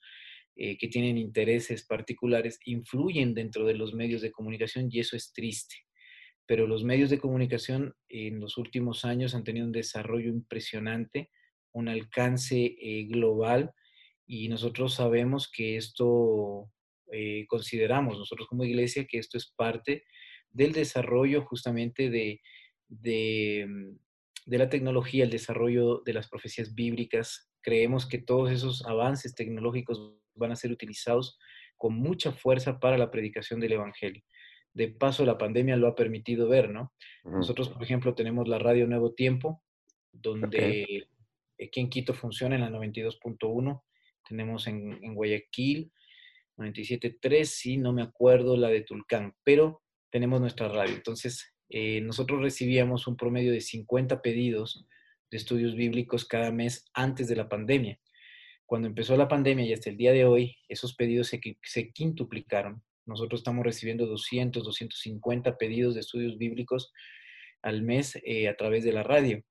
eh, 0.55 0.77
que 0.77 0.87
tienen 0.87 1.17
intereses 1.17 1.85
particulares, 1.85 2.59
influyen 2.65 3.33
dentro 3.33 3.65
de 3.65 3.73
los 3.75 3.93
medios 3.93 4.21
de 4.21 4.31
comunicación 4.31 4.87
y 4.89 4.99
eso 4.99 5.17
es 5.17 5.33
triste. 5.33 5.75
Pero 6.49 6.65
los 6.65 6.83
medios 6.83 7.11
de 7.11 7.19
comunicación 7.19 7.93
en 8.09 8.39
los 8.39 8.57
últimos 8.57 9.05
años 9.05 9.35
han 9.35 9.43
tenido 9.43 9.67
un 9.67 9.71
desarrollo 9.71 10.29
impresionante 10.29 11.29
un 11.71 11.87
alcance 11.87 12.75
eh, 12.79 13.05
global 13.05 13.73
y 14.25 14.47
nosotros 14.49 14.95
sabemos 14.95 15.49
que 15.51 15.77
esto, 15.77 16.71
eh, 17.11 17.45
consideramos 17.47 18.17
nosotros 18.17 18.47
como 18.47 18.63
iglesia 18.63 19.05
que 19.05 19.17
esto 19.17 19.37
es 19.37 19.51
parte 19.55 20.03
del 20.51 20.73
desarrollo 20.73 21.45
justamente 21.45 22.09
de, 22.09 22.41
de, 22.87 23.65
mm, 23.67 23.97
de 24.45 24.57
la 24.57 24.69
tecnología, 24.69 25.23
el 25.23 25.29
desarrollo 25.29 26.01
de 26.05 26.13
las 26.13 26.27
profecías 26.29 26.73
bíblicas. 26.73 27.51
Creemos 27.61 28.07
que 28.07 28.19
todos 28.19 28.51
esos 28.51 28.85
avances 28.85 29.35
tecnológicos 29.35 30.15
van 30.35 30.51
a 30.51 30.55
ser 30.55 30.71
utilizados 30.71 31.37
con 31.77 31.95
mucha 31.95 32.31
fuerza 32.31 32.79
para 32.79 32.97
la 32.97 33.11
predicación 33.11 33.59
del 33.59 33.73
Evangelio. 33.73 34.23
De 34.73 34.87
paso, 34.87 35.25
la 35.25 35.37
pandemia 35.37 35.75
lo 35.75 35.87
ha 35.87 35.95
permitido 35.95 36.47
ver, 36.47 36.69
¿no? 36.69 36.93
Nosotros, 37.23 37.69
por 37.69 37.83
ejemplo, 37.83 38.15
tenemos 38.15 38.47
la 38.47 38.59
radio 38.59 38.87
Nuevo 38.87 39.13
Tiempo, 39.13 39.63
donde 40.11 41.07
Aquí 41.61 41.81
en 41.81 41.89
Quito 41.89 42.13
funciona 42.13 42.55
en 42.55 42.61
la 42.61 42.69
92.1. 42.69 43.83
Tenemos 44.27 44.67
en, 44.67 44.99
en 45.03 45.13
Guayaquil 45.13 45.91
97.3, 46.59 47.45
sí, 47.45 47.77
no 47.77 47.93
me 47.93 48.01
acuerdo 48.01 48.57
la 48.57 48.67
de 48.67 48.81
Tulcán, 48.81 49.33
pero 49.43 49.81
tenemos 50.11 50.41
nuestra 50.41 50.67
radio. 50.67 50.93
Entonces, 50.93 51.53
eh, 51.69 52.01
nosotros 52.01 52.41
recibíamos 52.41 53.07
un 53.07 53.15
promedio 53.15 53.51
de 53.51 53.61
50 53.61 54.21
pedidos 54.21 54.85
de 55.31 55.37
estudios 55.37 55.75
bíblicos 55.75 56.25
cada 56.25 56.51
mes 56.51 56.85
antes 56.93 57.27
de 57.27 57.35
la 57.35 57.47
pandemia. 57.47 57.99
Cuando 58.65 58.87
empezó 58.87 59.15
la 59.15 59.27
pandemia 59.27 59.65
y 59.65 59.73
hasta 59.73 59.89
el 59.89 59.97
día 59.97 60.11
de 60.11 60.25
hoy, 60.25 60.57
esos 60.67 60.95
pedidos 60.95 61.27
se, 61.27 61.39
se 61.63 61.91
quintuplicaron. 61.91 62.83
Nosotros 63.09 63.39
estamos 63.39 63.65
recibiendo 63.65 64.05
200, 64.05 64.63
250 64.63 65.57
pedidos 65.57 65.95
de 65.95 66.01
estudios 66.01 66.37
bíblicos 66.37 66.93
al 67.63 67.81
mes 67.81 68.19
eh, 68.23 68.47
a 68.47 68.55
través 68.55 68.83
de 68.83 68.93
la 68.93 69.03
radio. 69.03 69.43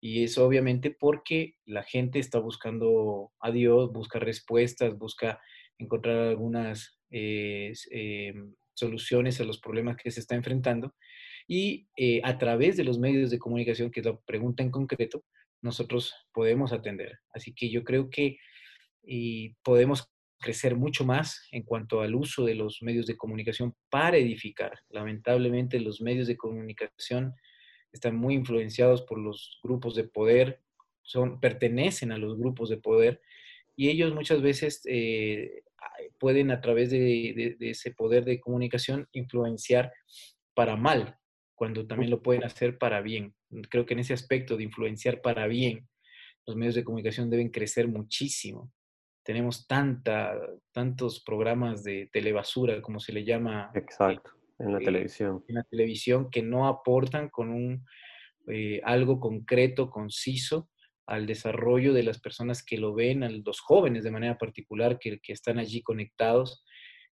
Y 0.00 0.24
es 0.24 0.38
obviamente 0.38 0.90
porque 0.90 1.56
la 1.64 1.82
gente 1.82 2.18
está 2.18 2.38
buscando 2.40 3.30
a 3.38 3.52
Dios, 3.52 3.92
busca 3.92 4.18
respuestas, 4.18 4.98
busca 4.98 5.40
encontrar 5.78 6.28
algunas 6.28 6.98
eh, 7.10 7.72
em, 7.90 8.54
soluciones 8.72 9.40
a 9.40 9.44
los 9.44 9.60
problemas 9.60 9.96
que 9.96 10.10
se 10.10 10.20
está 10.20 10.34
enfrentando. 10.34 10.94
Y 11.46 11.88
eh, 11.96 12.22
a 12.24 12.38
través 12.38 12.78
de 12.78 12.84
los 12.84 12.98
medios 12.98 13.30
de 13.30 13.38
comunicación, 13.38 13.90
que 13.90 14.00
es 14.00 14.06
la 14.06 14.18
pregunta 14.20 14.62
en 14.62 14.70
concreto, 14.70 15.22
nosotros 15.60 16.14
podemos 16.32 16.72
atender. 16.72 17.18
Así 17.32 17.54
que 17.54 17.70
yo 17.70 17.84
creo 17.84 18.08
que 18.10 18.38
podemos 19.62 20.08
crecer 20.42 20.76
mucho 20.76 21.06
más 21.06 21.48
en 21.52 21.62
cuanto 21.62 22.02
al 22.02 22.14
uso 22.14 22.44
de 22.44 22.54
los 22.54 22.82
medios 22.82 23.06
de 23.06 23.16
comunicación 23.16 23.74
para 23.88 24.18
edificar. 24.18 24.78
Lamentablemente 24.90 25.80
los 25.80 26.02
medios 26.02 26.26
de 26.26 26.36
comunicación 26.36 27.34
están 27.92 28.16
muy 28.16 28.34
influenciados 28.34 29.02
por 29.02 29.18
los 29.18 29.58
grupos 29.62 29.94
de 29.94 30.04
poder, 30.04 30.60
son, 31.00 31.40
pertenecen 31.40 32.12
a 32.12 32.18
los 32.18 32.38
grupos 32.38 32.68
de 32.68 32.76
poder 32.76 33.22
y 33.74 33.88
ellos 33.88 34.14
muchas 34.14 34.42
veces 34.42 34.82
eh, 34.84 35.62
pueden 36.18 36.50
a 36.50 36.60
través 36.60 36.90
de, 36.90 37.56
ese 37.60 37.90
poder 37.92 38.24
de 38.24 38.40
comunicación 38.40 39.08
influenciar 39.12 39.92
para 40.54 40.76
mal, 40.76 41.16
cuando 41.54 41.86
también 41.86 42.10
lo 42.10 42.22
pueden 42.22 42.44
hacer 42.44 42.78
para 42.78 43.00
bien. 43.00 43.34
Creo 43.70 43.86
que 43.86 43.94
en 43.94 44.00
ese 44.00 44.14
aspecto 44.14 44.56
de 44.56 44.64
influenciar 44.64 45.20
para 45.20 45.46
bien, 45.46 45.88
los 46.46 46.56
medios 46.56 46.74
de 46.74 46.84
comunicación 46.84 47.30
deben 47.30 47.50
crecer 47.50 47.88
muchísimo. 47.88 48.70
Tenemos 49.24 49.66
tanta, 49.66 50.38
tantos 50.72 51.22
programas 51.22 51.84
de 51.84 52.08
telebasura, 52.12 52.82
como 52.82 53.00
se 53.00 53.12
le 53.12 53.24
llama. 53.24 53.70
Exacto 53.74 54.32
en 54.62 54.72
la 54.72 54.78
eh, 54.78 54.84
televisión. 54.84 55.44
En 55.48 55.56
la 55.56 55.64
televisión 55.64 56.30
que 56.30 56.42
no 56.42 56.66
aportan 56.66 57.28
con 57.28 57.50
un, 57.50 57.84
eh, 58.48 58.80
algo 58.84 59.20
concreto, 59.20 59.90
conciso 59.90 60.68
al 61.06 61.26
desarrollo 61.26 61.92
de 61.92 62.04
las 62.04 62.20
personas 62.20 62.64
que 62.64 62.78
lo 62.78 62.94
ven, 62.94 63.24
a 63.24 63.28
los 63.28 63.60
jóvenes 63.60 64.04
de 64.04 64.10
manera 64.10 64.38
particular 64.38 64.98
que, 64.98 65.20
que 65.20 65.32
están 65.32 65.58
allí 65.58 65.82
conectados. 65.82 66.64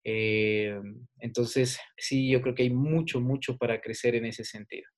Eh, 0.04 0.80
entonces, 1.20 1.80
sí, 1.98 2.30
yo 2.30 2.42
creo 2.42 2.54
que 2.54 2.64
hay 2.64 2.70
mucho, 2.70 3.22
mucho 3.22 3.58
para 3.58 3.80
crecer 3.82 4.16
en 4.16 4.26
ese 4.26 4.44
sentido. 4.44 4.90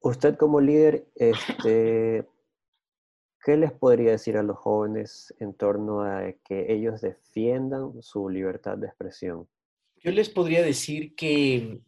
Usted 0.00 0.36
como 0.36 0.60
líder, 0.60 1.06
este, 1.16 2.26
¿qué 3.46 3.56
les 3.56 3.70
podría 3.70 4.10
decir 4.10 4.36
a 4.36 4.42
los 4.42 4.58
jóvenes 4.58 5.32
en 5.38 5.54
torno 5.54 6.00
a 6.00 6.32
que 6.44 6.66
ellos 6.68 7.00
defiendan 7.00 8.02
su 8.02 8.28
libertad 8.28 8.76
de 8.76 8.88
expresión? 8.88 9.46
Yo 10.02 10.10
les 10.10 10.28
podría 10.28 10.62
decir 10.62 11.14
que 11.14 11.80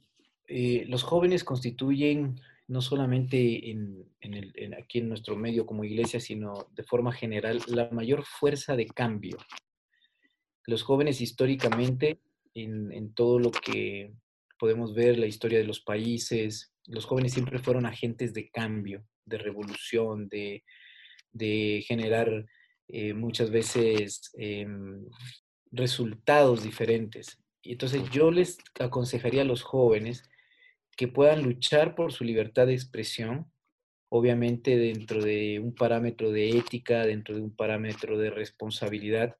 eh, 0.46 0.84
los 0.86 1.02
jóvenes 1.02 1.42
constituyen 1.42 2.40
no 2.68 2.80
solamente 2.80 3.70
en, 3.70 4.06
aquí 4.78 5.00
en 5.00 5.08
nuestro 5.08 5.34
medio 5.34 5.66
como 5.66 5.82
iglesia, 5.82 6.20
sino 6.20 6.68
de 6.76 6.84
forma 6.84 7.10
general, 7.10 7.60
la 7.66 7.90
mayor 7.90 8.24
fuerza 8.24 8.76
de 8.76 8.86
cambio. 8.86 9.36
Los 10.64 10.84
jóvenes 10.84 11.20
históricamente, 11.20 12.20
en, 12.54 13.12
todo 13.14 13.40
lo 13.40 13.50
que 13.50 14.12
podemos 14.60 14.94
ver, 14.94 15.18
la 15.18 15.26
historia 15.26 15.58
de 15.58 15.64
los 15.64 15.80
países, 15.80 16.72
los 16.86 17.04
jóvenes 17.04 17.32
siempre 17.32 17.58
fueron 17.58 17.84
agentes 17.84 18.32
de 18.32 18.48
cambio, 18.48 19.04
de 19.24 19.38
revolución, 19.38 20.28
de, 20.28 20.62
generar 21.35 22.47
eh, 22.88 23.12
muchas 23.12 23.50
veces 23.50 24.30
em, 24.35 25.06
resultados 25.70 26.62
diferentes. 26.62 27.38
Y 27.62 27.73
entonces 27.73 28.08
yo 28.11 28.30
les 28.30 28.58
aconsejaría 28.80 29.42
a 29.42 29.44
los 29.44 29.62
jóvenes 29.62 30.23
que 30.97 31.06
puedan 31.06 31.42
luchar 31.42 31.94
por 31.94 32.12
su 32.12 32.25
libertad 32.25 32.66
de 32.66 32.73
expresión, 32.73 33.52
obviamente 34.11 34.76
dentro 34.76 35.23
de 35.23 35.61
un 35.61 35.75
parámetro 35.75 36.32
de 36.32 36.50
ética, 36.50 37.04
dentro 37.04 37.37
de 37.37 37.42
un 37.42 37.54
parámetro 37.54 38.16
de 38.16 38.30
responsabilidad, 38.30 39.37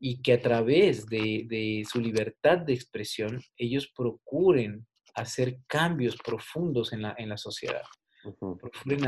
y 0.00 0.20
que 0.20 0.32
a 0.32 0.40
través 0.40 1.06
de, 1.06 1.86
su 1.88 2.00
libertad 2.00 2.58
de 2.58 2.74
expresión 2.74 3.40
ellos 3.56 3.92
procuren 3.96 4.84
hacer 5.14 5.60
cambios 5.68 6.16
profundos 6.16 6.92
en 6.92 7.02
la, 7.02 7.14
en 7.16 7.28
la 7.28 7.36
sociedad. 7.36 7.82
procuren, 8.20 9.06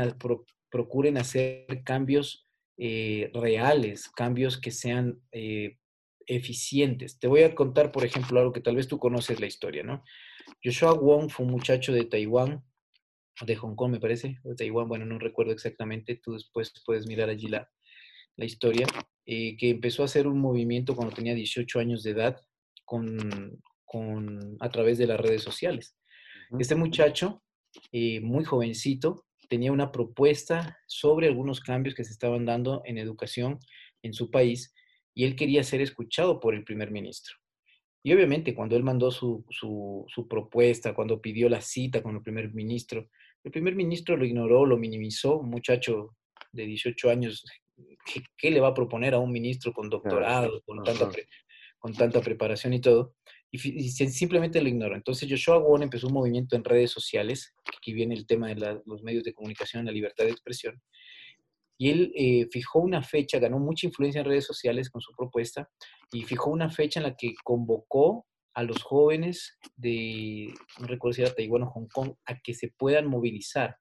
hacer 1.17 1.83
cambios 1.83 2.45
eh, 2.77 3.31
reales, 3.33 4.09
cambios 4.09 4.59
que 4.59 4.71
sean 4.71 5.21
eh, 5.31 5.77
eficientes. 6.27 7.19
Te 7.19 7.27
voy 7.27 7.43
a 7.43 7.55
contar, 7.55 7.91
por 7.91 8.05
ejemplo, 8.05 8.39
algo 8.39 8.53
que 8.53 8.61
tal 8.61 8.75
vez 8.75 8.87
tú 8.87 8.99
conoces 8.99 9.39
la 9.39 9.45
historia, 9.45 9.83
¿no? 9.83 10.03
Joshua 10.63 10.93
Wong 10.93 11.29
fue 11.29 11.45
un 11.45 11.51
muchacho 11.51 11.93
de 11.93 12.05
Taiwán, 12.05 12.63
de 13.45 13.55
Hong 13.55 13.75
Kong, 13.75 13.91
me 13.91 13.99
parece, 13.99 14.39
de 14.43 14.55
Taiwán, 14.55 14.87
bueno, 14.87 15.05
no 15.05 15.19
recuerdo 15.19 15.51
exactamente, 15.51 16.19
tú 16.23 16.33
después 16.33 16.73
puedes 16.85 17.05
mirar 17.07 17.29
allí 17.29 17.47
la, 17.47 17.69
la 18.37 18.45
historia, 18.45 18.87
eh, 19.25 19.57
que 19.57 19.69
empezó 19.69 20.01
a 20.01 20.05
hacer 20.05 20.27
un 20.27 20.39
movimiento 20.39 20.95
cuando 20.95 21.15
tenía 21.15 21.33
18 21.33 21.79
años 21.79 22.03
de 22.03 22.11
edad 22.11 22.39
con, 22.85 23.59
con 23.83 24.57
a 24.59 24.69
través 24.69 24.97
de 24.97 25.07
las 25.07 25.19
redes 25.19 25.41
sociales. 25.41 25.97
Este 26.59 26.75
muchacho, 26.75 27.43
eh, 27.91 28.21
muy 28.21 28.45
jovencito, 28.45 29.25
tenía 29.49 29.71
una 29.71 29.91
propuesta 29.91 30.77
sobre 30.87 31.27
algunos 31.27 31.59
cambios 31.59 31.95
que 31.95 32.03
se 32.03 32.11
estaban 32.11 32.45
dando 32.45 32.81
en 32.85 32.97
educación 32.97 33.59
en 34.03 34.13
su 34.13 34.31
país 34.31 34.73
y 35.13 35.25
él 35.25 35.35
quería 35.35 35.63
ser 35.63 35.81
escuchado 35.81 36.39
por 36.39 36.53
el 36.53 36.63
primer 36.63 36.91
ministro. 36.91 37.35
Y 38.03 38.13
obviamente 38.13 38.53
cuando 38.53 38.75
él 38.75 38.83
mandó 38.83 39.09
su, 39.09 39.43
su, 39.49 40.27
propuesta, 40.29 40.93
cuando 40.93 41.21
pidió 41.21 41.49
la 41.49 41.61
cita 41.61 42.03
con 42.03 42.15
el 42.15 42.21
primer 42.21 42.53
ministro, 42.53 43.09
el 43.43 43.51
primer 43.51 43.75
ministro 43.75 44.15
lo 44.15 44.25
ignoró, 44.25 44.65
lo 44.65 44.77
minimizó, 44.77 45.37
un 45.37 45.49
muchacho 45.49 46.15
de 46.51 46.65
18 46.65 47.09
años, 47.09 47.43
¿qué, 48.37 48.51
le 48.51 48.59
va 48.59 48.69
a 48.69 48.73
proponer 48.73 49.15
a 49.15 49.19
un 49.19 49.31
ministro 49.31 49.73
con 49.73 49.89
doctorado, 49.89 50.61
con 50.65 50.83
tanta, 50.83 51.09
con 51.79 51.93
tanta 51.93 52.21
preparación 52.21 52.73
y 52.73 52.81
todo? 52.81 53.15
Y, 53.51 53.57
simplemente 53.89 54.61
lo 54.61 54.67
ignoró. 54.67 54.95
Entonces 54.95 55.29
Joshua 55.29 55.57
Wong 55.57 55.83
empezó 55.83 56.07
un 56.07 56.13
movimiento 56.13 56.55
en 56.55 56.63
redes 56.63 56.91
sociales, 56.91 57.55
aquí 57.85 57.93
viene 57.93 58.15
el 58.15 58.25
tema 58.25 58.47
de 58.47 58.81
los 58.85 59.03
medios 59.03 59.23
de 59.23 59.33
comunicación, 59.33 59.85
la 59.85 59.91
libertad 59.91 60.25
de 60.25 60.31
expresión, 60.31 60.81
y 61.77 61.89
él 61.91 62.11
eh, 62.15 62.47
fijó 62.51 62.79
una 62.79 63.03
fecha, 63.03 63.37
ganó 63.37 63.59
mucha 63.59 63.85
influencia 63.85 64.21
en 64.21 64.27
redes 64.27 64.45
sociales 64.45 64.89
con 64.89 65.01
su 65.01 65.13
propuesta 65.15 65.69
y 66.11 66.23
fijó 66.23 66.49
una 66.49 66.69
fecha 66.69 66.99
en 66.99 67.05
la 67.05 67.15
que 67.15 67.35
convocó 67.43 68.25
a 68.53 68.63
los 68.63 68.81
jóvenes 68.81 69.59
de, 69.75 70.53
no 70.79 70.87
recuerdo 70.87 71.13
si 71.13 71.21
era 71.21 71.35
Taiwán 71.35 71.63
o 71.63 71.71
Hong 71.71 71.87
Kong, 71.93 72.13
a 72.25 72.39
que 72.39 72.53
se 72.53 72.69
puedan 72.77 73.07
movilizar. 73.07 73.75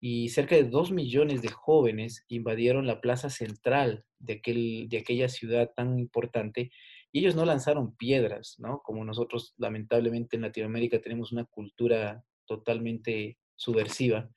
Y 0.00 0.28
cerca 0.30 0.56
de 0.56 0.64
dos 0.64 0.90
millones 0.90 1.40
de 1.40 1.48
jóvenes 1.48 2.24
invadieron 2.28 2.86
la 2.86 3.00
plaza 3.00 3.30
central 3.30 4.04
de, 4.18 4.34
aquel, 4.34 4.88
de 4.88 4.98
aquella 4.98 5.28
ciudad 5.28 5.70
tan 5.74 5.98
importante 5.98 6.70
y 7.12 7.20
ellos 7.20 7.36
no 7.36 7.44
lanzaron 7.44 7.96
piedras, 7.96 8.56
¿no? 8.58 8.80
Como 8.84 9.04
nosotros 9.04 9.54
lamentablemente 9.56 10.34
en 10.34 10.42
Latinoamérica 10.42 11.00
tenemos 11.00 11.30
una 11.30 11.44
cultura 11.44 12.24
totalmente 12.46 13.38
subversiva. 13.56 14.30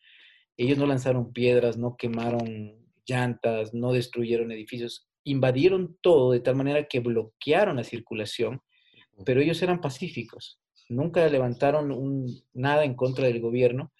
Ellos 0.57 0.77
no 0.77 0.85
lanzaron 0.85 1.33
piedras, 1.33 1.77
no 1.77 1.95
quemaron 1.97 2.75
llantas, 3.05 3.73
no 3.73 3.93
destruyeron 3.93 4.51
edificios, 4.51 5.07
invadieron 5.23 5.97
todo 6.01 6.31
de 6.31 6.39
tal 6.39 6.55
manera 6.55 6.87
que 6.87 6.99
bloquearon 6.99 7.77
la 7.77 7.83
circulación, 7.83 8.61
pero 9.25 9.41
ellos 9.41 9.61
eran 9.61 9.81
pacíficos, 9.81 10.59
nunca 10.89 11.27
levantaron 11.27 12.25
nada 12.53 12.85
en 12.85 12.95
contra 12.95 13.27
del 13.27 13.41
gobierno 13.41 13.91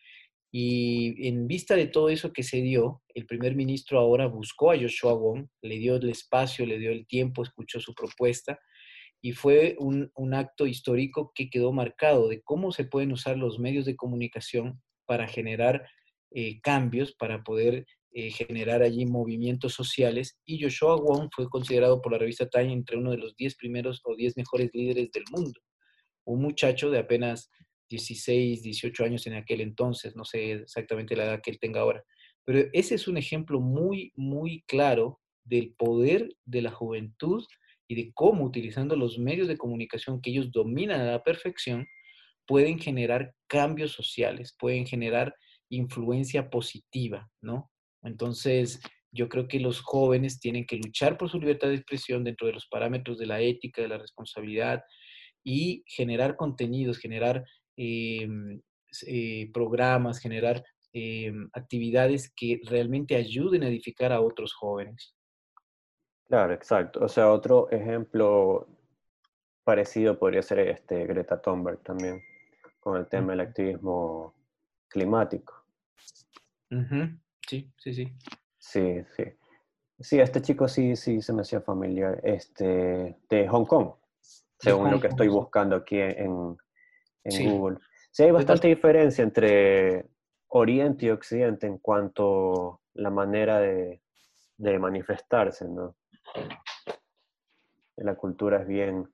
y 0.51 1.27
en 1.27 1.47
vista 1.47 1.75
de 1.75 1.87
todo 1.87 2.09
eso 2.09 2.31
que 2.31 2.43
se 2.43 2.61
dio, 2.61 3.01
el 3.13 3.25
primer 3.25 3.55
ministro 3.55 3.99
ahora 3.99 4.27
buscó 4.27 4.71
a 4.71 4.79
Joshua 4.79 5.13
Wong, 5.13 5.47
le 5.61 5.77
dio 5.77 5.97
el 5.97 6.09
espacio, 6.09 6.65
le 6.65 6.79
dio 6.79 6.91
el 6.91 7.05
tiempo, 7.05 7.43
escuchó 7.43 7.79
su 7.79 7.93
propuesta 7.93 8.59
y 9.21 9.33
fue 9.33 9.75
un, 9.79 10.11
un 10.15 10.33
acto 10.33 10.67
histórico 10.67 11.31
que 11.33 11.49
quedó 11.49 11.71
marcado 11.71 12.27
de 12.27 12.41
cómo 12.41 12.71
se 12.71 12.85
pueden 12.85 13.11
usar 13.11 13.37
los 13.37 13.59
medios 13.59 13.85
de 13.85 13.95
comunicación 13.95 14.81
para 15.05 15.27
generar 15.27 15.87
eh, 16.31 16.59
cambios 16.61 17.13
para 17.13 17.41
poder 17.41 17.85
eh, 18.11 18.31
generar 18.31 18.81
allí 18.81 19.05
movimientos 19.05 19.73
sociales 19.73 20.39
y 20.45 20.61
Joshua 20.61 20.97
Wong 20.97 21.29
fue 21.33 21.47
considerado 21.49 22.01
por 22.01 22.11
la 22.11 22.17
revista 22.17 22.49
Time 22.49 22.73
entre 22.73 22.97
uno 22.97 23.11
de 23.11 23.17
los 23.17 23.35
10 23.37 23.55
primeros 23.55 24.01
o 24.03 24.13
10 24.13 24.35
mejores 24.35 24.69
líderes 24.73 25.09
del 25.11 25.23
mundo. 25.31 25.59
Un 26.25 26.41
muchacho 26.41 26.91
de 26.91 26.99
apenas 26.99 27.49
16, 27.89 28.61
18 28.61 29.05
años 29.05 29.25
en 29.27 29.35
aquel 29.35 29.61
entonces, 29.61 30.17
no 30.17 30.25
sé 30.25 30.51
exactamente 30.51 31.15
la 31.15 31.23
edad 31.23 31.41
que 31.41 31.51
él 31.51 31.59
tenga 31.59 31.79
ahora, 31.79 32.03
pero 32.43 32.67
ese 32.73 32.95
es 32.95 33.07
un 33.07 33.17
ejemplo 33.17 33.61
muy, 33.61 34.11
muy 34.15 34.63
claro 34.67 35.21
del 35.45 35.73
poder 35.75 36.35
de 36.43 36.61
la 36.61 36.71
juventud 36.71 37.45
y 37.87 37.95
de 37.95 38.11
cómo 38.13 38.45
utilizando 38.45 38.95
los 38.95 39.17
medios 39.17 39.47
de 39.47 39.57
comunicación 39.57 40.21
que 40.21 40.31
ellos 40.31 40.51
dominan 40.51 41.01
a 41.01 41.11
la 41.11 41.23
perfección, 41.23 41.87
pueden 42.45 42.79
generar 42.79 43.33
cambios 43.47 43.91
sociales, 43.91 44.55
pueden 44.57 44.85
generar 44.85 45.35
influencia 45.69 46.49
positiva, 46.49 47.29
¿no? 47.41 47.69
Entonces, 48.03 48.79
yo 49.11 49.29
creo 49.29 49.47
que 49.47 49.59
los 49.59 49.81
jóvenes 49.81 50.39
tienen 50.39 50.65
que 50.65 50.77
luchar 50.77 51.17
por 51.17 51.29
su 51.29 51.39
libertad 51.39 51.69
de 51.69 51.75
expresión 51.75 52.23
dentro 52.23 52.47
de 52.47 52.53
los 52.53 52.67
parámetros 52.67 53.17
de 53.17 53.25
la 53.25 53.41
ética, 53.41 53.81
de 53.81 53.87
la 53.87 53.97
responsabilidad 53.97 54.81
y 55.43 55.83
generar 55.87 56.35
contenidos, 56.35 56.99
generar 56.99 57.43
em, 57.77 58.61
eh, 59.05 59.49
programas, 59.53 60.19
generar 60.19 60.63
em, 60.93 61.49
actividades 61.53 62.31
que 62.35 62.59
realmente 62.63 63.15
ayuden 63.15 63.63
a 63.63 63.67
edificar 63.67 64.11
a 64.11 64.21
otros 64.21 64.53
jóvenes. 64.53 65.16
Claro, 66.27 66.53
exacto. 66.53 67.03
O 67.03 67.07
sea, 67.07 67.31
otro 67.31 67.69
ejemplo 67.71 68.67
parecido 69.63 70.17
podría 70.17 70.41
ser 70.41 70.59
este 70.59 71.05
Greta 71.05 71.41
Thunberg 71.41 71.79
también, 71.79 72.21
con 72.79 72.97
el 72.97 73.07
tema 73.07 73.31
del 73.31 73.41
activismo 73.41 74.33
climático. 74.87 75.63
Sí, 77.47 77.71
sí, 77.77 77.93
sí. 77.93 78.13
Sí, 78.57 79.03
sí. 79.15 79.23
Sí, 79.99 80.19
este 80.19 80.41
chico 80.41 80.67
sí, 80.67 80.95
sí 80.95 81.21
se 81.21 81.33
me 81.33 81.41
hacía 81.41 81.61
familiar. 81.61 82.19
Este, 82.23 83.17
de 83.29 83.47
Hong 83.47 83.65
Kong, 83.65 83.93
según 84.59 84.91
lo 84.91 84.99
que 84.99 85.07
estoy 85.07 85.27
buscando 85.27 85.77
aquí 85.77 85.99
en, 85.99 86.57
Google. 87.25 87.77
Sí, 88.11 88.23
hay 88.23 88.31
bastante 88.31 88.67
diferencia 88.67 89.23
entre 89.23 90.05
Oriente 90.49 91.05
y 91.05 91.09
Occidente 91.09 91.67
en 91.67 91.77
cuanto 91.77 92.73
a 92.73 92.79
la 92.93 93.09
manera 93.09 93.59
de, 93.59 94.01
de 94.57 94.79
manifestarse, 94.79 95.67
¿no? 95.67 95.95
La 97.97 98.15
cultura 98.15 98.61
es 98.61 98.67
bien, 98.67 99.09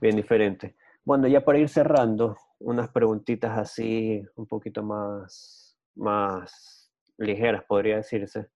bien 0.00 0.16
diferente. 0.16 0.76
Bueno, 1.04 1.26
ya 1.26 1.44
para 1.44 1.58
ir 1.58 1.68
cerrando, 1.68 2.36
unas 2.60 2.88
preguntitas 2.88 3.58
así 3.58 4.22
un 4.36 4.46
poquito 4.46 4.82
más, 4.82 5.78
más 5.94 6.92
ligeras, 7.18 7.64
podría 7.64 7.96
decirse. 7.96 8.50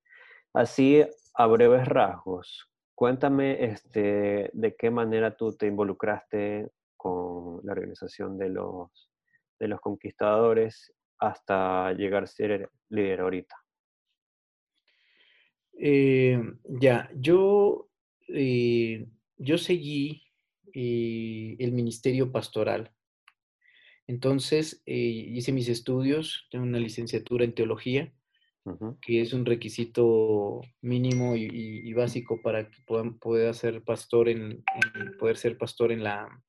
Así, 0.52 1.04
a 1.34 1.46
breves 1.46 1.86
rasgos, 1.88 2.70
cuéntame 2.94 3.64
este, 3.64 4.50
de 4.52 4.76
qué 4.76 4.90
manera 4.90 5.36
tú 5.36 5.56
te 5.56 5.66
involucraste 5.66 6.70
con 6.96 7.60
la 7.64 7.72
organización 7.72 8.38
de 8.38 8.50
los, 8.50 9.10
de 9.58 9.68
los 9.68 9.80
conquistadores 9.80 10.92
hasta 11.18 11.92
llegar 11.92 12.24
a 12.24 12.26
ser 12.26 12.70
líder 12.88 13.20
ahorita. 13.20 13.56
Eh, 15.76 16.40
ya, 16.80 17.10
yo, 17.14 17.88
eh, 18.28 19.06
yo 19.36 19.58
seguí 19.58 20.22
eh, 20.72 21.56
el 21.58 21.72
ministerio 21.72 22.32
pastoral 22.32 22.94
entonces, 24.06 24.82
eh, 24.86 24.96
hice 24.96 25.52
mis 25.52 25.68
estudios, 25.68 26.46
tengo 26.50 26.64
una 26.64 26.78
licenciatura 26.78 27.44
en 27.44 27.54
teología, 27.54 28.12
que 29.02 29.20
es 29.20 29.34
un 29.34 29.44
requisito 29.44 30.62
mínimo 30.80 31.36
y, 31.36 31.92
básico 31.92 32.40
para 32.42 32.70
que 32.70 32.78
puedan, 32.86 33.18
poder 33.18 33.54
ser 33.54 33.82
pastor 33.84 34.30
en, 34.30 34.64
poder 35.18 35.36
ser 35.36 35.58
pastor 35.58 35.92
en 35.92 36.02
la, 36.02 36.42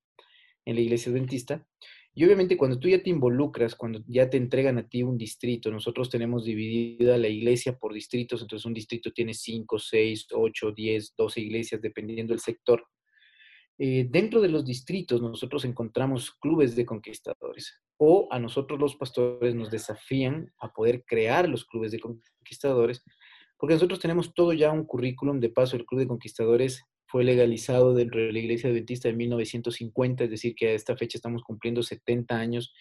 en 0.63 0.75
la 0.75 0.81
iglesia 0.81 1.11
adventista. 1.11 1.67
Y 2.15 2.23
obviamente 2.23 2.57
cuando 2.57 2.79
tú 2.79 2.87
ya 2.87 3.03
te 3.03 3.09
involucras, 3.09 3.75
cuando 3.75 4.01
ya 4.07 4.29
te 4.29 4.37
entregan 4.37 4.77
a 4.77 4.87
ti 4.87 5.03
un 5.03 5.17
distrito, 5.17 5.69
nosotros 5.69 6.09
tenemos 6.09 6.45
dividida 6.45 7.17
la 7.17 7.27
iglesia 7.27 7.77
por 7.77 7.93
distritos, 7.93 8.41
entonces 8.41 8.65
un 8.65 8.73
distrito 8.73 9.11
tiene 9.11 9.33
5, 9.33 9.77
6, 9.77 10.27
8, 10.31 10.71
10, 10.71 11.13
12 11.17 11.41
iglesias, 11.41 11.81
dependiendo 11.81 12.33
del 12.33 12.39
sector. 12.39 12.87
Eh, 13.77 14.07
dentro 14.09 14.39
de 14.39 14.47
los 14.47 14.65
distritos 14.65 15.21
nosotros 15.21 15.65
encontramos 15.65 16.31
clubes 16.31 16.77
de 16.77 16.85
conquistadores 16.85 17.81
o 17.97 18.29
a 18.31 18.39
nosotros 18.39 18.79
los 18.79 18.95
pastores 18.95 19.53
nos 19.53 19.69
desafían 19.69 20.53
a 20.59 20.71
poder 20.71 21.03
crear 21.05 21.49
los 21.49 21.65
clubes 21.65 21.91
de 21.91 21.99
conquistadores 21.99 23.03
porque 23.57 23.73
nosotros 23.73 23.99
tenemos 23.99 24.33
todo 24.33 24.53
ya 24.53 24.71
un 24.71 24.85
currículum. 24.85 25.39
De 25.39 25.49
paso, 25.49 25.75
el 25.75 25.85
Club 25.85 26.01
de 26.01 26.07
Conquistadores 26.07 26.83
fue 27.15 27.23
legalizado 27.23 27.93
dentro 27.93 28.19
de 28.19 28.33
la 28.33 28.39
Iglesia 28.39 28.69
Adventista 28.69 29.07
en 29.07 29.15
1950, 29.15 30.25
es 30.25 30.29
decir, 30.29 30.53
que 30.53 30.67
a 30.67 30.73
esta 30.73 30.97
fecha 30.97 31.17
estamos 31.17 31.43
cumpliendo 31.43 31.81
70 31.81 32.37
años 32.37 32.73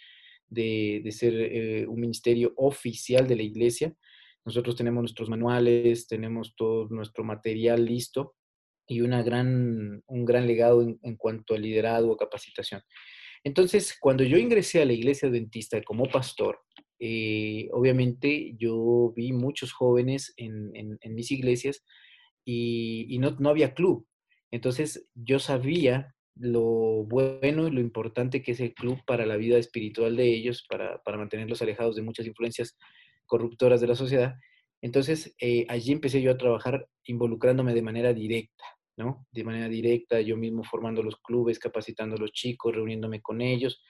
de, 0.48 1.08
ser 1.12 1.34
eh, 1.36 1.86
un 1.86 2.00
ministerio 2.00 2.52
oficial 2.56 3.28
de 3.28 3.36
la 3.36 3.44
Iglesia. 3.44 3.94
Nosotros 4.44 4.74
tenemos 4.74 5.02
nuestros 5.02 5.28
manuales, 5.28 6.08
tenemos 6.08 6.56
todo 6.56 6.88
nuestro 6.88 7.22
material 7.22 7.84
listo 7.84 8.34
y 8.88 9.02
una 9.02 9.22
gran, 9.22 10.02
un 10.04 10.24
gran 10.24 10.48
legado 10.48 10.82
en, 10.82 11.16
cuanto 11.16 11.54
a 11.54 11.58
liderazgo 11.58 12.10
o 12.10 12.16
capacitación. 12.16 12.82
Entonces, 13.44 13.96
cuando 14.00 14.24
yo 14.24 14.36
ingresé 14.36 14.82
a 14.82 14.84
la 14.84 14.94
iglesia 14.94 15.28
adventista 15.28 15.80
como 15.84 16.06
pastor, 16.06 16.58
eh, 16.98 17.68
obviamente 17.70 18.56
yo 18.58 19.12
vi 19.14 19.32
muchos 19.32 19.72
jóvenes 19.72 20.34
en, 20.36 20.98
mis 21.14 21.30
iglesias 21.30 21.84
y, 22.44 23.16
no, 23.20 23.30
no, 23.38 23.50
había 23.50 23.74
club. 23.74 24.04
Entonces 24.54 25.08
yo 25.16 25.40
sabía 25.40 26.14
lo 26.36 27.04
bueno 27.04 27.66
y 27.66 27.72
lo 27.72 27.80
importante 27.80 28.40
que 28.40 28.52
es 28.52 28.60
el 28.60 28.72
club 28.72 29.00
para 29.04 29.26
la 29.26 29.36
vida 29.36 29.58
espiritual 29.58 30.14
de 30.14 30.28
ellos, 30.32 30.64
para, 30.68 31.02
para 31.02 31.18
mantenerlos 31.18 31.60
alejados 31.60 31.96
de 31.96 32.02
muchas 32.02 32.24
influencias 32.24 32.78
corruptoras 33.26 33.80
de 33.80 33.88
la 33.88 33.96
sociedad. 33.96 34.36
Entonces, 34.80 35.34
eh, 35.40 35.66
allí 35.68 35.90
empecé 35.90 36.22
yo 36.22 36.30
a 36.30 36.38
trabajar 36.38 36.86
involucrándome 37.04 37.74
de 37.74 37.82
manera 37.82 38.12
directa, 38.12 38.64
¿no? 38.96 39.26
De 39.32 39.42
manera 39.42 39.68
directa, 39.68 40.20
yo 40.20 40.36
mismo 40.36 40.62
formando 40.62 41.02
los 41.02 41.16
clubes, 41.16 41.58
capacitando 41.58 42.14
a 42.14 42.20
los 42.20 42.30
chicos, 42.30 42.76
reuniéndome 42.76 43.20
con 43.20 43.40
ellos. 43.40 43.82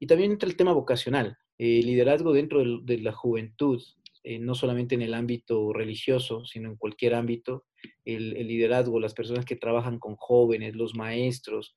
Y 0.00 0.08
también 0.08 0.32
entra 0.32 0.48
el 0.48 0.56
tema 0.56 0.72
vocacional, 0.72 1.38
eh, 1.56 1.82
liderazgo 1.84 2.32
dentro 2.32 2.64
de, 2.82 2.98
la 2.98 3.12
juventud, 3.12 3.80
eh, 4.24 4.40
no 4.40 4.56
solamente 4.56 4.96
en 4.96 5.02
el 5.02 5.14
ámbito 5.14 5.72
religioso, 5.72 6.44
sino 6.46 6.68
en 6.68 6.76
cualquier 6.76 7.14
ámbito. 7.14 7.66
El, 8.04 8.30
liderazgo, 8.46 9.00
las 9.00 9.14
personas 9.14 9.44
que 9.44 9.56
trabajan 9.56 9.98
con 9.98 10.16
jóvenes, 10.16 10.74
los 10.74 10.94
maestros, 10.94 11.76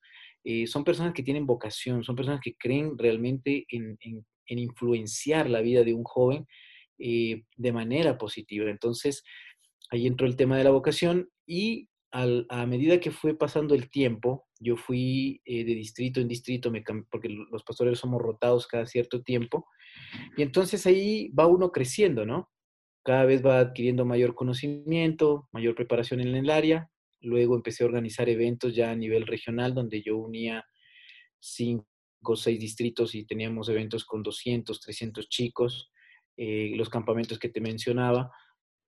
son 0.67 0.83
personas 0.83 1.13
que 1.13 1.23
tienen 1.23 1.45
vocación, 1.45 2.03
son 2.03 2.15
personas 2.15 2.41
que 2.41 2.55
creen 2.55 2.97
realmente 2.97 3.65
en, 3.69 3.97
en 4.47 4.59
influenciar 4.59 5.49
la 5.49 5.61
vida 5.61 5.83
de 5.83 5.93
un 5.93 6.03
joven 6.03 6.45
eh, 6.99 7.43
de 7.57 7.71
manera 7.71 8.17
positiva. 8.17 8.69
Entonces, 8.69 9.23
ahí 9.89 10.07
entró 10.07 10.27
el 10.27 10.35
tema 10.35 10.57
de 10.57 10.63
la 10.63 10.71
vocación 10.71 11.29
y 11.45 11.89
a 12.15 12.67
medida 12.67 12.99
que 12.99 13.09
fue 13.09 13.35
pasando 13.35 13.73
el 13.73 13.89
tiempo, 13.89 14.45
yo 14.59 14.77
fui 14.77 15.41
eh, 15.45 15.63
de 15.63 15.73
distrito 15.73 16.21
en 16.21 16.27
distrito, 16.27 16.71
porque 17.09 17.27
los 17.27 17.63
pastores 17.63 17.97
somos 17.97 18.21
rotados 18.21 18.67
cada 18.67 18.85
cierto 18.85 19.23
tiempo, 19.23 19.65
y 20.37 20.43
entonces 20.43 20.85
ahí 20.85 21.29
va 21.29 21.47
uno 21.47 21.71
creciendo, 21.71 22.23
¿no? 22.23 22.51
Cada 23.03 23.25
vez 23.25 23.45
va 23.45 23.59
adquiriendo 23.59 24.05
mayor 24.05 24.33
conocimiento, 24.33 25.49
mayor 25.51 25.75
preparación 25.75 26.21
en 26.21 26.35
el 26.35 26.49
área. 26.49 26.89
Luego 27.21 27.55
empecé 27.55 27.83
a 27.83 27.87
organizar 27.87 28.29
eventos 28.29 28.75
ya 28.75 28.91
a 28.91 28.95
nivel 28.95 29.27
regional, 29.27 29.73
donde 29.73 30.01
yo 30.01 30.17
unía 30.17 30.65
cinco 31.39 31.85
o 32.21 32.35
seis 32.35 32.59
distritos 32.59 33.15
y 33.15 33.25
teníamos 33.25 33.67
eventos 33.69 34.05
con 34.05 34.23
200, 34.23 34.79
300 34.79 35.27
chicos. 35.27 35.91
Eh, 36.35 36.73
los 36.75 36.89
campamentos 36.89 37.37
que 37.37 37.49
te 37.49 37.61
mencionaba. 37.61 38.31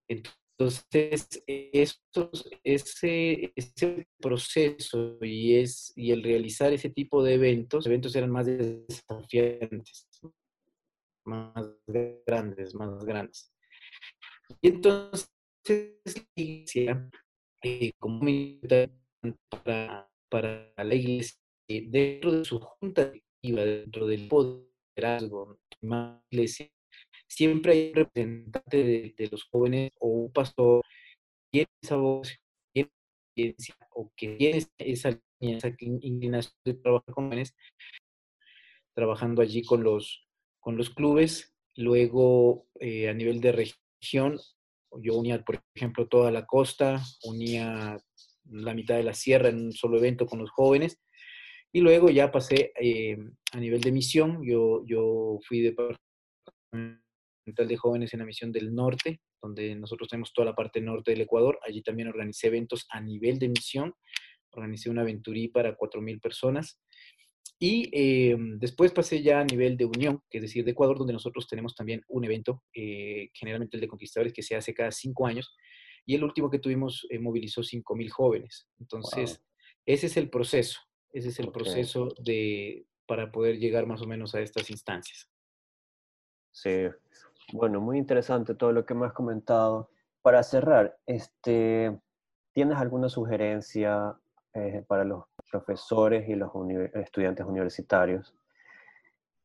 Entonces, 0.08 1.44
ese, 1.46 3.54
ese 3.56 4.08
proceso 4.20 5.18
y, 5.22 5.64
y 5.96 6.12
el 6.12 6.24
realizar 6.24 6.74
ese 6.74 6.90
tipo 6.90 7.24
de 7.24 7.36
eventos, 7.36 7.86
eventos 7.86 8.16
eran 8.16 8.32
más 8.32 8.48
desafiantes, 8.48 10.08
más 11.26 11.54
grandes, 12.26 12.74
más 12.74 13.06
grandes. 13.06 13.55
Y 14.62 14.68
entonces, 14.70 15.32
la 15.68 17.10
eh, 17.64 17.92
como 17.98 18.22
para, 19.64 20.10
para 20.30 20.74
la 20.78 20.96
iglesia, 20.96 21.40
eh, 21.68 21.86
dentro 21.88 22.32
de 22.32 22.46
su 22.46 22.60
junta 22.60 23.06
directiva, 23.06 23.64
dentro 23.66 24.08
del 24.08 24.30
liderazgo, 24.96 25.60
más 25.82 26.22
iglesia, 26.30 26.70
siempre 27.28 27.72
hay 27.74 27.90
un 27.90 27.96
representante 27.96 29.14
de, 29.18 29.30
los 29.32 29.44
jóvenes 29.46 29.92
o 30.00 30.08
un 30.08 30.32
pastor 30.32 30.84
que 30.84 31.50
tiene 31.52 31.70
esa 31.82 31.96
voz, 31.98 32.38
o 33.92 34.12
que 34.16 34.36
tiene 34.36 34.66
esa, 34.78 35.20
esa 35.40 35.70
inclinación 35.80 36.56
de 36.64 36.74
trabajar 36.76 37.14
con 37.14 37.26
jóvenes, 37.26 37.56
trabajando 38.94 39.42
allí 39.42 39.64
con 39.64 39.84
los, 39.84 40.28
con 40.60 40.78
los 40.78 40.90
clubes. 40.90 41.54
Luego, 41.76 42.68
eh, 42.80 43.10
a 43.10 43.14
nivel 43.14 43.42
de 43.42 43.52
región, 43.52 43.85
yo 44.12 45.16
unía, 45.16 45.44
por 45.44 45.62
ejemplo, 45.76 46.08
toda 46.08 46.32
la 46.32 46.46
costa, 46.46 47.02
unía 47.24 47.98
la 48.46 48.74
mitad 48.74 48.96
de 48.96 49.04
la 49.04 49.14
sierra 49.14 49.50
en 49.50 49.66
un 49.66 49.72
solo 49.74 49.98
evento 49.98 50.26
con 50.26 50.40
los 50.40 50.52
jóvenes. 50.52 51.00
Y 51.72 51.82
luego 51.82 52.10
ya 52.10 52.32
pasé 52.32 52.72
eh, 52.80 53.18
a 53.52 53.60
nivel 53.60 53.82
de 53.82 53.92
misión, 53.92 54.42
yo, 54.44 54.84
yo 54.86 55.40
fui 55.48 55.62
de 55.62 55.76
de 57.46 57.78
Jóvenes 57.78 58.14
en 58.14 58.20
la 58.20 58.26
Misión 58.26 58.52
del 58.52 58.74
Norte, 58.74 59.22
donde 59.42 59.76
nosotros 59.76 60.10
tenemos 60.10 60.34
toda 60.34 60.48
la 60.48 60.56
parte 60.56 60.82
norte 60.82 61.12
del 61.12 61.22
Ecuador. 61.22 61.60
Allí 61.62 61.84
también 61.84 62.08
organicé 62.08 62.48
eventos 62.48 62.88
a 62.90 63.00
nivel 63.00 63.38
de 63.38 63.50
misión. 63.50 63.94
Organicé 64.52 64.90
una 64.90 65.02
aventurí 65.02 65.50
para 65.50 65.78
4.000 65.78 66.22
personas. 66.22 66.80
Y 67.58 67.90
eh, 67.94 68.36
después 68.58 68.92
pasé 68.92 69.22
ya 69.22 69.40
a 69.40 69.46
nivel 69.46 69.78
de 69.78 69.86
unión, 69.86 70.22
que 70.30 70.40
es 70.40 70.42
decir, 70.42 70.66
de 70.66 70.72
Ecuador, 70.72 70.98
donde 70.98 71.14
nosotros 71.14 71.48
tenemos 71.48 71.74
también 71.74 72.02
un 72.10 72.26
evento, 72.26 72.64
eh, 72.74 73.30
generalmente 73.34 73.78
el 73.78 73.82
de 73.82 73.88
Conquistadores, 73.88 74.34
que 74.34 74.44
se 74.44 74.56
hace 74.56 74.74
cada 74.74 74.92
cinco 74.92 75.26
años. 75.26 75.56
Y 76.06 76.16
el 76.16 76.24
último 76.24 76.50
que 76.50 76.60
tuvimos 76.60 77.08
eh, 77.10 77.20
movilizó 77.20 77.62
5.000 77.62 78.10
jóvenes. 78.10 78.68
Entonces, 78.80 79.42
ese 79.86 80.08
es 80.08 80.18
el 80.18 80.30
proceso. 80.30 80.80
Ese 81.12 81.30
es 81.30 81.40
el 81.40 81.52
proceso 81.52 82.10
de, 82.24 82.86
para 83.08 83.32
poder 83.32 83.58
llegar 83.58 83.86
más 83.86 84.02
o 84.02 84.06
menos 84.06 84.36
a 84.36 84.42
estas 84.42 84.70
instancias. 84.70 85.30
Sí, 86.52 86.88
bueno, 87.54 87.80
muy 87.80 87.98
interesante 87.98 88.56
todo 88.56 88.72
lo 88.72 88.86
que 88.86 88.94
me 88.94 89.06
has 89.06 89.14
comentado. 89.14 89.90
Para 90.22 90.44
cerrar, 90.44 90.98
este, 91.06 91.98
¿tienes 92.54 92.78
alguna 92.78 93.10
sugerencia 93.10 94.18
eh, 94.54 94.84
para 94.88 95.04
los 95.04 95.26
profesores 95.60 96.28
y 96.28 96.36
los 96.36 96.52
estudiantes 96.94 97.46
universitarios 97.46 98.34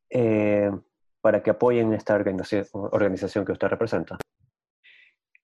eh, 0.09 0.71
para 1.21 1.41
que 1.41 1.51
apoyen 1.51 1.93
esta 1.93 2.15
organización, 2.15 3.45
que 3.45 3.51
usted 3.51 3.67
representa? 3.67 4.17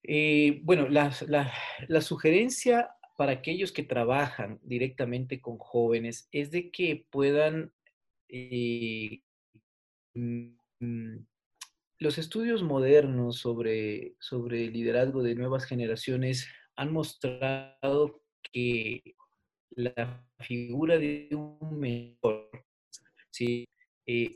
Eh, 0.04 0.60
bueno, 0.64 0.88
la, 0.90 1.12
sugerencia 2.02 2.90
para 3.18 3.34
aquellos 3.34 3.72
que 3.72 3.84
trabajan 3.84 4.60
directamente 4.64 5.42
con 5.42 5.58
jóvenes 5.58 6.28
es 6.32 6.52
de 6.52 6.72
que 6.72 7.06
puedan 7.10 7.72
mm, 10.14 11.18
los 12.00 12.18
estudios 12.18 12.62
modernos 12.64 13.38
sobre, 13.38 14.16
sobre 14.20 14.66
el 14.66 14.74
liderazgo 14.74 15.24
de 15.24 15.36
nuevas 15.36 15.66
generaciones 15.66 16.48
han 16.76 16.92
mostrado 16.94 18.22
que 18.52 19.16
la 19.78 20.28
figura 20.40 20.98
de 20.98 21.30
un 21.32 21.80
mentor 21.80 22.50
¿sí? 23.32 23.68
Eh, 24.08 24.36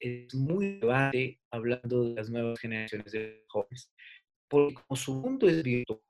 es 0.00 0.34
muy 0.34 0.80
relevante 0.80 1.40
hablando 1.50 2.04
de 2.04 2.14
las 2.14 2.30
nuevas 2.30 2.58
generaciones 2.58 3.12
de 3.12 3.44
jóvenes. 3.48 3.90
Porque 4.48 4.74
como 4.74 4.96
su 4.96 5.14
mundo 5.14 5.48
es 5.48 5.62
virtual, 5.62 6.00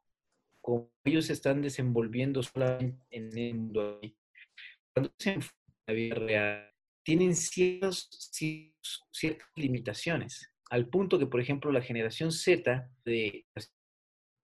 como 0.61 0.91
ellos 1.05 1.27
se 1.27 1.33
están 1.35 1.63
desenvolviendo 1.63 2.43
solamente 2.43 3.05
en 3.11 3.37
el 3.37 3.55
mundo, 3.55 4.01
cuando 4.95 5.13
se 5.19 5.35
en 5.35 5.43
la 5.87 5.95
vida 5.95 6.15
real, 6.15 6.73
tienen 7.05 7.35
ciertas 7.35 8.09
limitaciones, 9.55 10.53
al 10.71 10.89
punto 10.89 11.19
que, 11.19 11.27
por 11.27 11.41
ejemplo, 11.41 11.71
la 11.71 11.83
generación 11.83 12.33
Z 12.33 12.91
de 13.05 13.47
las 13.55 13.73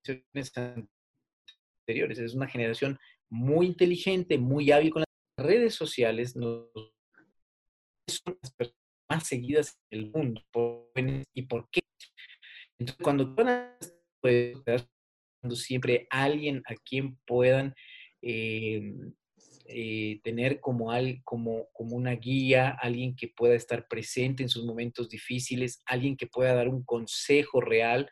generaciones 0.05 0.87
anteriores 1.87 2.19
es 2.19 2.35
una 2.35 2.49
generación 2.49 2.99
muy 3.33 3.67
inteligente, 3.67 4.37
muy 4.37 4.71
hábil 4.71 4.91
con 4.91 5.01
las 5.01 5.47
redes 5.47 5.75
sociales, 5.75 6.33
son 6.33 6.69
las 8.43 8.53
personas 8.53 8.79
más 9.09 9.27
seguidas 9.27 9.79
en 9.91 10.01
el 10.01 10.11
mundo. 10.11 10.43
¿Y 11.33 11.43
por 11.43 11.69
qué? 11.71 11.81
Entonces, 12.79 13.03
cuando 13.03 13.35
puedan 13.35 13.75
siempre 15.55 16.07
alguien 16.11 16.63
a 16.67 16.75
quien 16.75 17.17
puedan 17.27 17.75
eh, 18.21 18.93
eh, 19.67 20.21
tener 20.23 20.61
como, 20.61 20.93
al, 20.93 21.23
como, 21.25 21.69
como 21.73 21.97
una 21.97 22.13
guía, 22.13 22.77
alguien 22.81 23.17
que 23.17 23.29
pueda 23.29 23.55
estar 23.55 23.89
presente 23.89 24.43
en 24.43 24.51
sus 24.51 24.67
momentos 24.67 25.09
difíciles, 25.09 25.83
alguien 25.87 26.19
que 26.19 26.27
pueda 26.27 26.55
dar 26.55 26.69
un 26.69 26.85
consejo 26.85 27.63
real, 27.63 28.11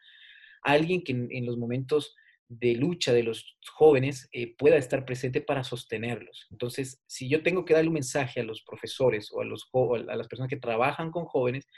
alguien 0.62 1.02
que 1.02 1.12
en, 1.12 1.44
los 1.44 1.58
momentos 1.58 2.16
de 2.50 2.74
lucha 2.74 3.12
de 3.12 3.22
los 3.22 3.56
jóvenes 3.74 4.28
eh, 4.32 4.56
pueda 4.56 4.76
estar 4.76 5.04
presente 5.04 5.40
para 5.40 5.62
sostenerlos. 5.62 6.48
Entonces, 6.50 7.00
si 7.06 7.28
yo 7.28 7.44
tengo 7.44 7.64
que 7.64 7.74
darle 7.74 7.88
un 7.88 7.94
mensaje 7.94 8.40
a 8.40 8.44
los 8.44 8.62
profesores 8.62 9.30
o 9.32 9.40
a, 9.40 9.44
los, 9.44 9.70
a 9.72 10.16
las 10.16 10.26
personas 10.26 10.50
que 10.50 10.56
trabajan 10.56 11.12
con 11.12 11.26
jóvenes, 11.26 11.68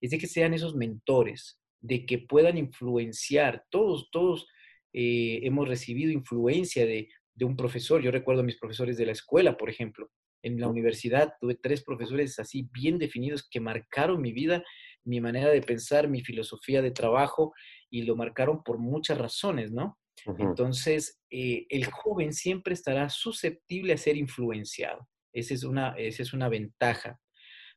es 0.00 0.10
de 0.10 0.18
que 0.18 0.26
sean 0.26 0.54
esos 0.54 0.74
mentores, 0.74 1.60
de 1.80 2.04
que 2.04 2.18
puedan 2.18 2.58
influenciar. 2.58 3.64
Todos, 3.70 4.10
todos 4.10 4.48
eh, 4.92 5.38
hemos 5.44 5.68
recibido 5.68 6.10
influencia 6.10 6.84
de, 6.84 7.08
de 7.34 7.44
un 7.44 7.56
profesor. 7.56 8.02
Yo 8.02 8.10
recuerdo 8.10 8.42
a 8.42 8.44
mis 8.44 8.58
profesores 8.58 8.96
de 8.96 9.06
la 9.06 9.12
escuela, 9.12 9.56
por 9.56 9.70
ejemplo. 9.70 10.10
En 10.42 10.60
la 10.60 10.66
universidad 10.66 11.34
tuve 11.40 11.54
tres 11.54 11.84
profesores 11.84 12.40
así 12.40 12.68
bien 12.72 12.98
definidos 12.98 13.48
que 13.48 13.60
marcaron 13.60 14.20
mi 14.20 14.32
vida, 14.32 14.64
mi 15.04 15.20
manera 15.20 15.50
de 15.50 15.62
pensar, 15.62 16.08
mi 16.08 16.22
filosofía 16.22 16.82
de 16.82 16.90
trabajo 16.90 17.52
y 17.88 18.02
lo 18.02 18.16
marcaron 18.16 18.64
por 18.64 18.78
muchas 18.78 19.18
razones, 19.18 19.70
¿no? 19.70 19.96
Entonces, 20.38 21.20
eh, 21.30 21.66
el 21.68 21.86
joven 21.86 22.32
siempre 22.32 22.74
estará 22.74 23.08
susceptible 23.08 23.92
a 23.92 23.98
ser 23.98 24.16
influenciado. 24.16 25.08
Esa 25.32 25.54
es 25.54 25.64
una, 25.64 25.94
esa 25.96 26.22
es 26.22 26.32
una 26.32 26.48
ventaja. 26.48 27.20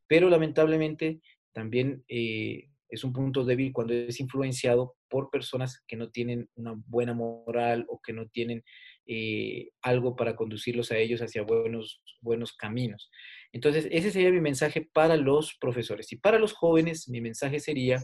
Pero 0.07 0.29
lamentablemente 0.29 1.21
también 1.53 2.03
eh, 2.07 2.69
es 2.89 3.03
un 3.03 3.13
punto 3.13 3.45
débil 3.45 3.71
cuando 3.71 3.93
es 3.93 4.19
influenciado 4.19 4.95
por 5.09 5.29
personas 5.29 5.83
que 5.87 5.95
no 5.95 6.09
tienen 6.09 6.49
una 6.55 6.73
buena 6.87 7.13
moral 7.13 7.85
o 7.89 8.01
que 8.01 8.13
no 8.13 8.27
tienen 8.27 8.63
eh, 9.05 9.69
algo 9.81 10.15
para 10.15 10.35
conducirlos 10.35 10.91
a 10.91 10.97
ellos 10.97 11.21
hacia 11.21 11.43
buenos, 11.43 12.01
buenos 12.21 12.53
caminos. 12.53 13.09
Entonces, 13.51 13.87
ese 13.91 14.11
sería 14.11 14.31
mi 14.31 14.41
mensaje 14.41 14.89
para 14.93 15.17
los 15.17 15.55
profesores. 15.59 16.11
Y 16.11 16.17
para 16.17 16.39
los 16.39 16.53
jóvenes, 16.53 17.09
mi 17.09 17.21
mensaje 17.21 17.59
sería 17.59 18.03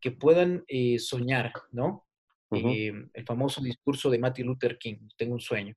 que 0.00 0.10
puedan 0.10 0.64
soñar, 0.98 1.52
¿no? 1.70 2.04
Eh, 2.56 2.92
el 3.12 3.24
famoso 3.24 3.62
discurso 3.62 4.10
de 4.10 4.18
Martin 4.18 4.46
Luther 4.46 4.78
King, 4.78 5.08
tengo 5.16 5.34
un 5.34 5.40
sueño, 5.40 5.74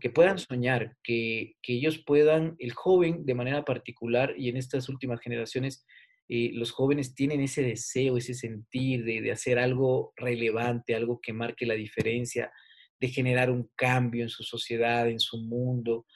que 0.00 0.10
puedan 0.10 0.38
soñar, 0.38 0.96
que, 1.02 1.54
que, 1.62 1.74
ellos 1.74 2.02
puedan, 2.06 2.54
el 2.58 2.72
joven 2.72 3.24
de 3.26 3.34
manera 3.34 3.64
particular 3.64 4.34
y 4.36 4.48
en 4.48 4.56
estas 4.56 4.88
últimas 4.88 5.20
generaciones, 5.20 5.84
eh, 6.28 6.50
los 6.52 6.72
jóvenes 6.72 7.14
tienen 7.14 7.40
ese 7.40 7.62
deseo, 7.62 8.16
ese 8.16 8.34
sentir 8.34 9.04
de, 9.04 9.20
de, 9.20 9.32
hacer 9.32 9.58
algo 9.58 10.12
relevante, 10.16 10.94
algo 10.94 11.20
que 11.20 11.32
marque 11.32 11.66
la 11.66 11.74
diferencia, 11.74 12.50
de 13.00 13.08
generar 13.08 13.50
un 13.50 13.70
cambio 13.76 14.22
en 14.22 14.28
su 14.28 14.42
sociedad, 14.42 15.08
en 15.08 15.20
su 15.20 15.38
mundo. 15.38 16.06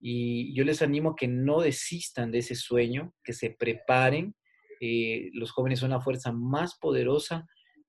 Y 0.00 0.54
yo 0.54 0.64
les 0.64 0.80
animo 0.82 1.10
a 1.10 1.16
que 1.16 1.28
no 1.28 1.60
desistan 1.60 2.30
de 2.30 2.38
ese 2.38 2.54
sueño, 2.54 3.14
que 3.24 3.32
se 3.32 3.50
preparen. 3.50 4.34
Eh, 4.80 5.30
los 5.32 5.50
jóvenes 5.50 5.80
son 5.80 5.90
la 5.90 6.00
fuerza 6.00 6.32
más 6.32 6.78
poderosa 6.78 7.46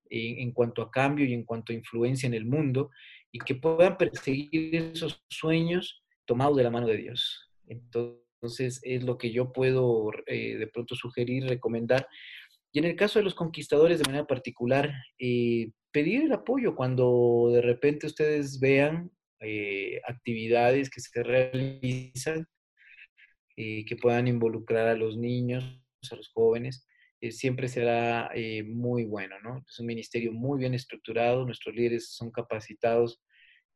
en, 0.10 0.52
cuanto 0.52 0.82
a 0.82 0.91
cambio 0.91 1.26
y 1.26 1.34
en 1.34 1.43
cuanto 1.43 1.72
a 1.72 1.76
influencia 1.76 2.28
en 2.28 2.34
el 2.34 2.45
mundo 2.45 2.89
y 3.32 3.39
que 3.39 3.56
puedan 3.56 3.98
perseguir 3.98 4.76
esos 4.76 5.24
sueños 5.30 6.04
tomados 6.26 6.58
de 6.58 6.63
la 6.63 6.72
mano 6.72 6.88
de 6.88 6.98
Dios. 6.98 7.50
Entonces 7.67 8.80
es 8.84 9.04
lo 9.04 9.17
que 9.17 9.32
yo 9.32 9.52
puedo 9.52 10.12
eh, 10.26 10.58
de 10.58 10.67
pronto 10.67 10.95
sugerir, 10.95 11.45
recomendar. 11.45 12.08
Y 12.72 12.80
en 12.80 12.86
el 12.86 12.95
caso 12.95 13.19
de 13.19 13.26
los 13.26 13.36
conquistadores 13.36 14.00
de 14.00 14.06
manera 14.06 14.26
particular, 14.26 14.91
eh, 15.17 15.72
pedir 15.91 16.24
el 16.24 16.34
apoyo 16.34 16.76
cuando 16.76 17.50
de 17.52 17.62
repente 17.62 18.08
ustedes 18.08 18.60
vean 18.60 19.12
eh, 19.41 20.02
actividades 20.08 20.89
que 20.89 21.02
se 21.02 21.24
realizan, 21.24 22.48
que 23.56 23.98
puedan 24.02 24.30
involucrar 24.30 24.88
a 24.88 24.95
los 24.95 25.17
niños, 25.17 25.65
a 26.10 26.15
los 26.15 26.30
jóvenes, 26.30 26.88
eh, 27.21 27.32
siempre 27.32 27.67
será 27.67 28.32
muy 28.65 29.05
bueno, 29.05 29.36
¿no? 29.41 29.63
Es 29.67 29.79
un 29.79 29.86
ministerio 29.88 30.32
muy 30.32 30.60
bien 30.60 30.73
estructurado, 30.73 31.45
nuestros 31.45 31.75
líderes 31.75 32.10
son 32.10 32.32
capacitados 32.32 33.21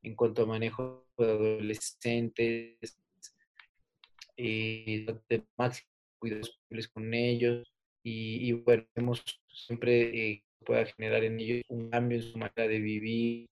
en 0.02 0.16
cuanto 0.16 0.44
a 0.44 0.46
manejo 0.46 1.08
de 1.18 1.26
adolescentes, 1.26 2.98
de 4.38 5.44
máximo 5.58 5.90
cuidados 6.20 6.60
con 6.94 7.14
ellos, 7.14 7.74
y, 8.04 8.50
y 8.50 8.52
bueno, 8.54 8.86
hemos 8.96 9.24
siempre 9.54 10.44
pueda 10.64 10.86
generar 10.86 11.24
en 11.24 11.40
ellos 11.40 11.64
un 11.68 11.90
cambio 11.90 12.18
en 12.18 12.24
su 12.24 12.38
manera 12.38 12.68
de 12.68 12.80
vivir, 12.80 13.50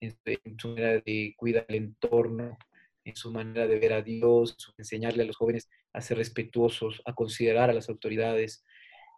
en 0.00 0.58
su 0.58 0.68
manera 0.68 1.00
de 1.04 1.34
cuidar 1.36 1.66
el 1.68 1.76
entorno, 1.76 2.56
en 3.04 3.16
su 3.16 3.30
manera 3.32 3.66
de 3.66 3.78
ver 3.78 3.92
a 3.92 4.02
Dios, 4.02 4.56
enseñarle 4.78 5.22
a 5.22 5.26
los 5.26 5.36
jóvenes 5.36 5.68
a 5.92 6.00
ser 6.00 6.18
respetuosos, 6.18 7.02
a 7.04 7.14
considerar 7.14 7.70
a 7.70 7.74
las 7.74 7.88
autoridades, 7.88 8.64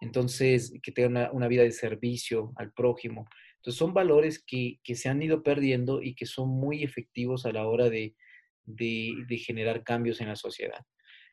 entonces 0.03 0.75
que 0.83 0.91
tengan 0.91 1.31
una, 1.33 1.47
vida 1.47 1.63
de 1.63 1.71
servicio 1.71 2.53
al 2.57 2.73
prójimo. 2.73 3.25
Entonces 3.57 3.79
son 3.79 3.95
valores 3.95 4.43
que, 4.45 4.81
que, 4.83 4.97
se 4.97 5.09
han 5.09 5.23
ido 5.23 5.45
perdiendo 5.45 6.03
y 6.03 6.17
que 6.17 6.27
son 6.27 6.49
muy 6.49 6.83
efectivos 6.83 7.47
a 7.47 7.53
la 7.53 7.69
hora 7.69 7.89
de, 7.89 8.17
de, 8.65 9.13
de 9.29 9.37
generar 9.39 9.85
cambios 9.85 10.21
en 10.21 10.27
la 10.27 10.35
sociedad. 10.35 10.85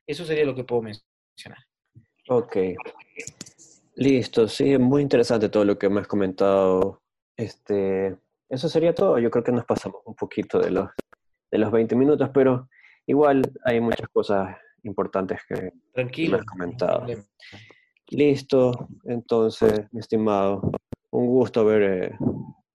Eso 0.05 0.23
sería 0.23 0.45
lo 0.45 0.53
que 0.53 0.63
puedo 0.63 0.83
mencionar. 0.83 1.65
Ok. 2.29 2.57
Listo, 3.95 4.47
sí, 4.47 4.77
muy 4.77 5.01
interesante 5.01 5.49
todo 5.49 5.65
lo 5.65 5.79
que 5.79 5.89
me 5.89 6.01
has 6.01 6.07
comentado. 6.07 7.01
Este, 7.35 8.15
eso 8.49 8.69
sería 8.69 8.93
todo. 8.93 9.17
Yo 9.17 9.31
creo 9.31 9.43
que 9.43 9.51
nos 9.51 9.65
pasamos 9.65 10.01
un 10.05 10.15
poquito 10.15 10.59
de 10.59 10.69
los, 10.69 10.89
de 11.49 11.57
los 11.57 11.71
20 11.71 11.95
minutos, 11.95 12.29
pero 12.31 12.69
igual 13.07 13.41
hay 13.65 13.81
muchas 13.81 14.07
cosas 14.09 14.55
importantes 14.83 15.41
que 15.47 15.71
me 15.95 16.37
has 16.37 16.45
comentado. 16.45 17.07
Listo, 18.11 18.87
entonces, 19.05 19.85
mi 19.91 19.99
estimado, 19.99 20.71
un 21.11 21.27
gusto 21.27 21.61
haber, 21.61 21.83
eh, 21.83 22.17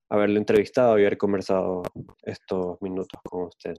haberle 0.09 0.39
entrevistado 0.39 0.99
y 0.99 1.03
haber 1.03 1.19
conversado 1.19 1.83
estos 2.23 2.81
minutos 2.81 3.21
con 3.25 3.47
usted. 3.47 3.77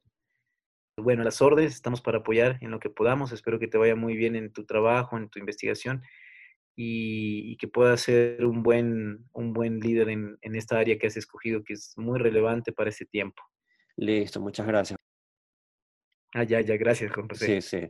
Bueno, 0.98 1.24
las 1.24 1.42
órdenes, 1.42 1.74
estamos 1.74 2.02
para 2.02 2.20
apoyar 2.20 2.58
en 2.62 2.72
lo 2.72 2.80
que 2.80 2.90
podamos. 2.90 3.32
Espero 3.32 3.60
que 3.60 3.68
te 3.68 3.78
vaya 3.78 3.96
muy 3.96 4.16
bien 4.16 4.36
en 4.36 4.52
tu 4.52 4.66
trabajo, 4.66 5.18
en 5.18 5.30
tu 5.30 5.40
investigación 5.40 6.02
y, 6.76 7.56
que 7.58 7.68
pueda 7.68 7.96
ser 7.98 8.46
un 8.46 8.64
buen, 8.64 9.26
un 9.34 9.54
buen 9.54 9.80
líder 9.80 10.10
en, 10.10 10.38
en 10.42 10.56
esta 10.56 10.78
área 10.78 10.98
que 10.98 11.08
has 11.08 11.18
escogido, 11.18 11.64
que 11.64 11.74
es 11.74 11.94
muy 11.98 12.20
relevante 12.20 12.72
para 12.72 12.90
ese 12.90 13.06
tiempo. 13.06 13.42
Listo, 13.98 14.42
muchas 14.42 14.68
gracias. 14.68 15.00
Ah, 16.34 16.44
ya, 16.44 16.60
ya, 16.60 16.76
gracias, 16.76 17.14
Juan 17.14 17.30
Sí, 17.34 17.62
sí. 17.62 17.90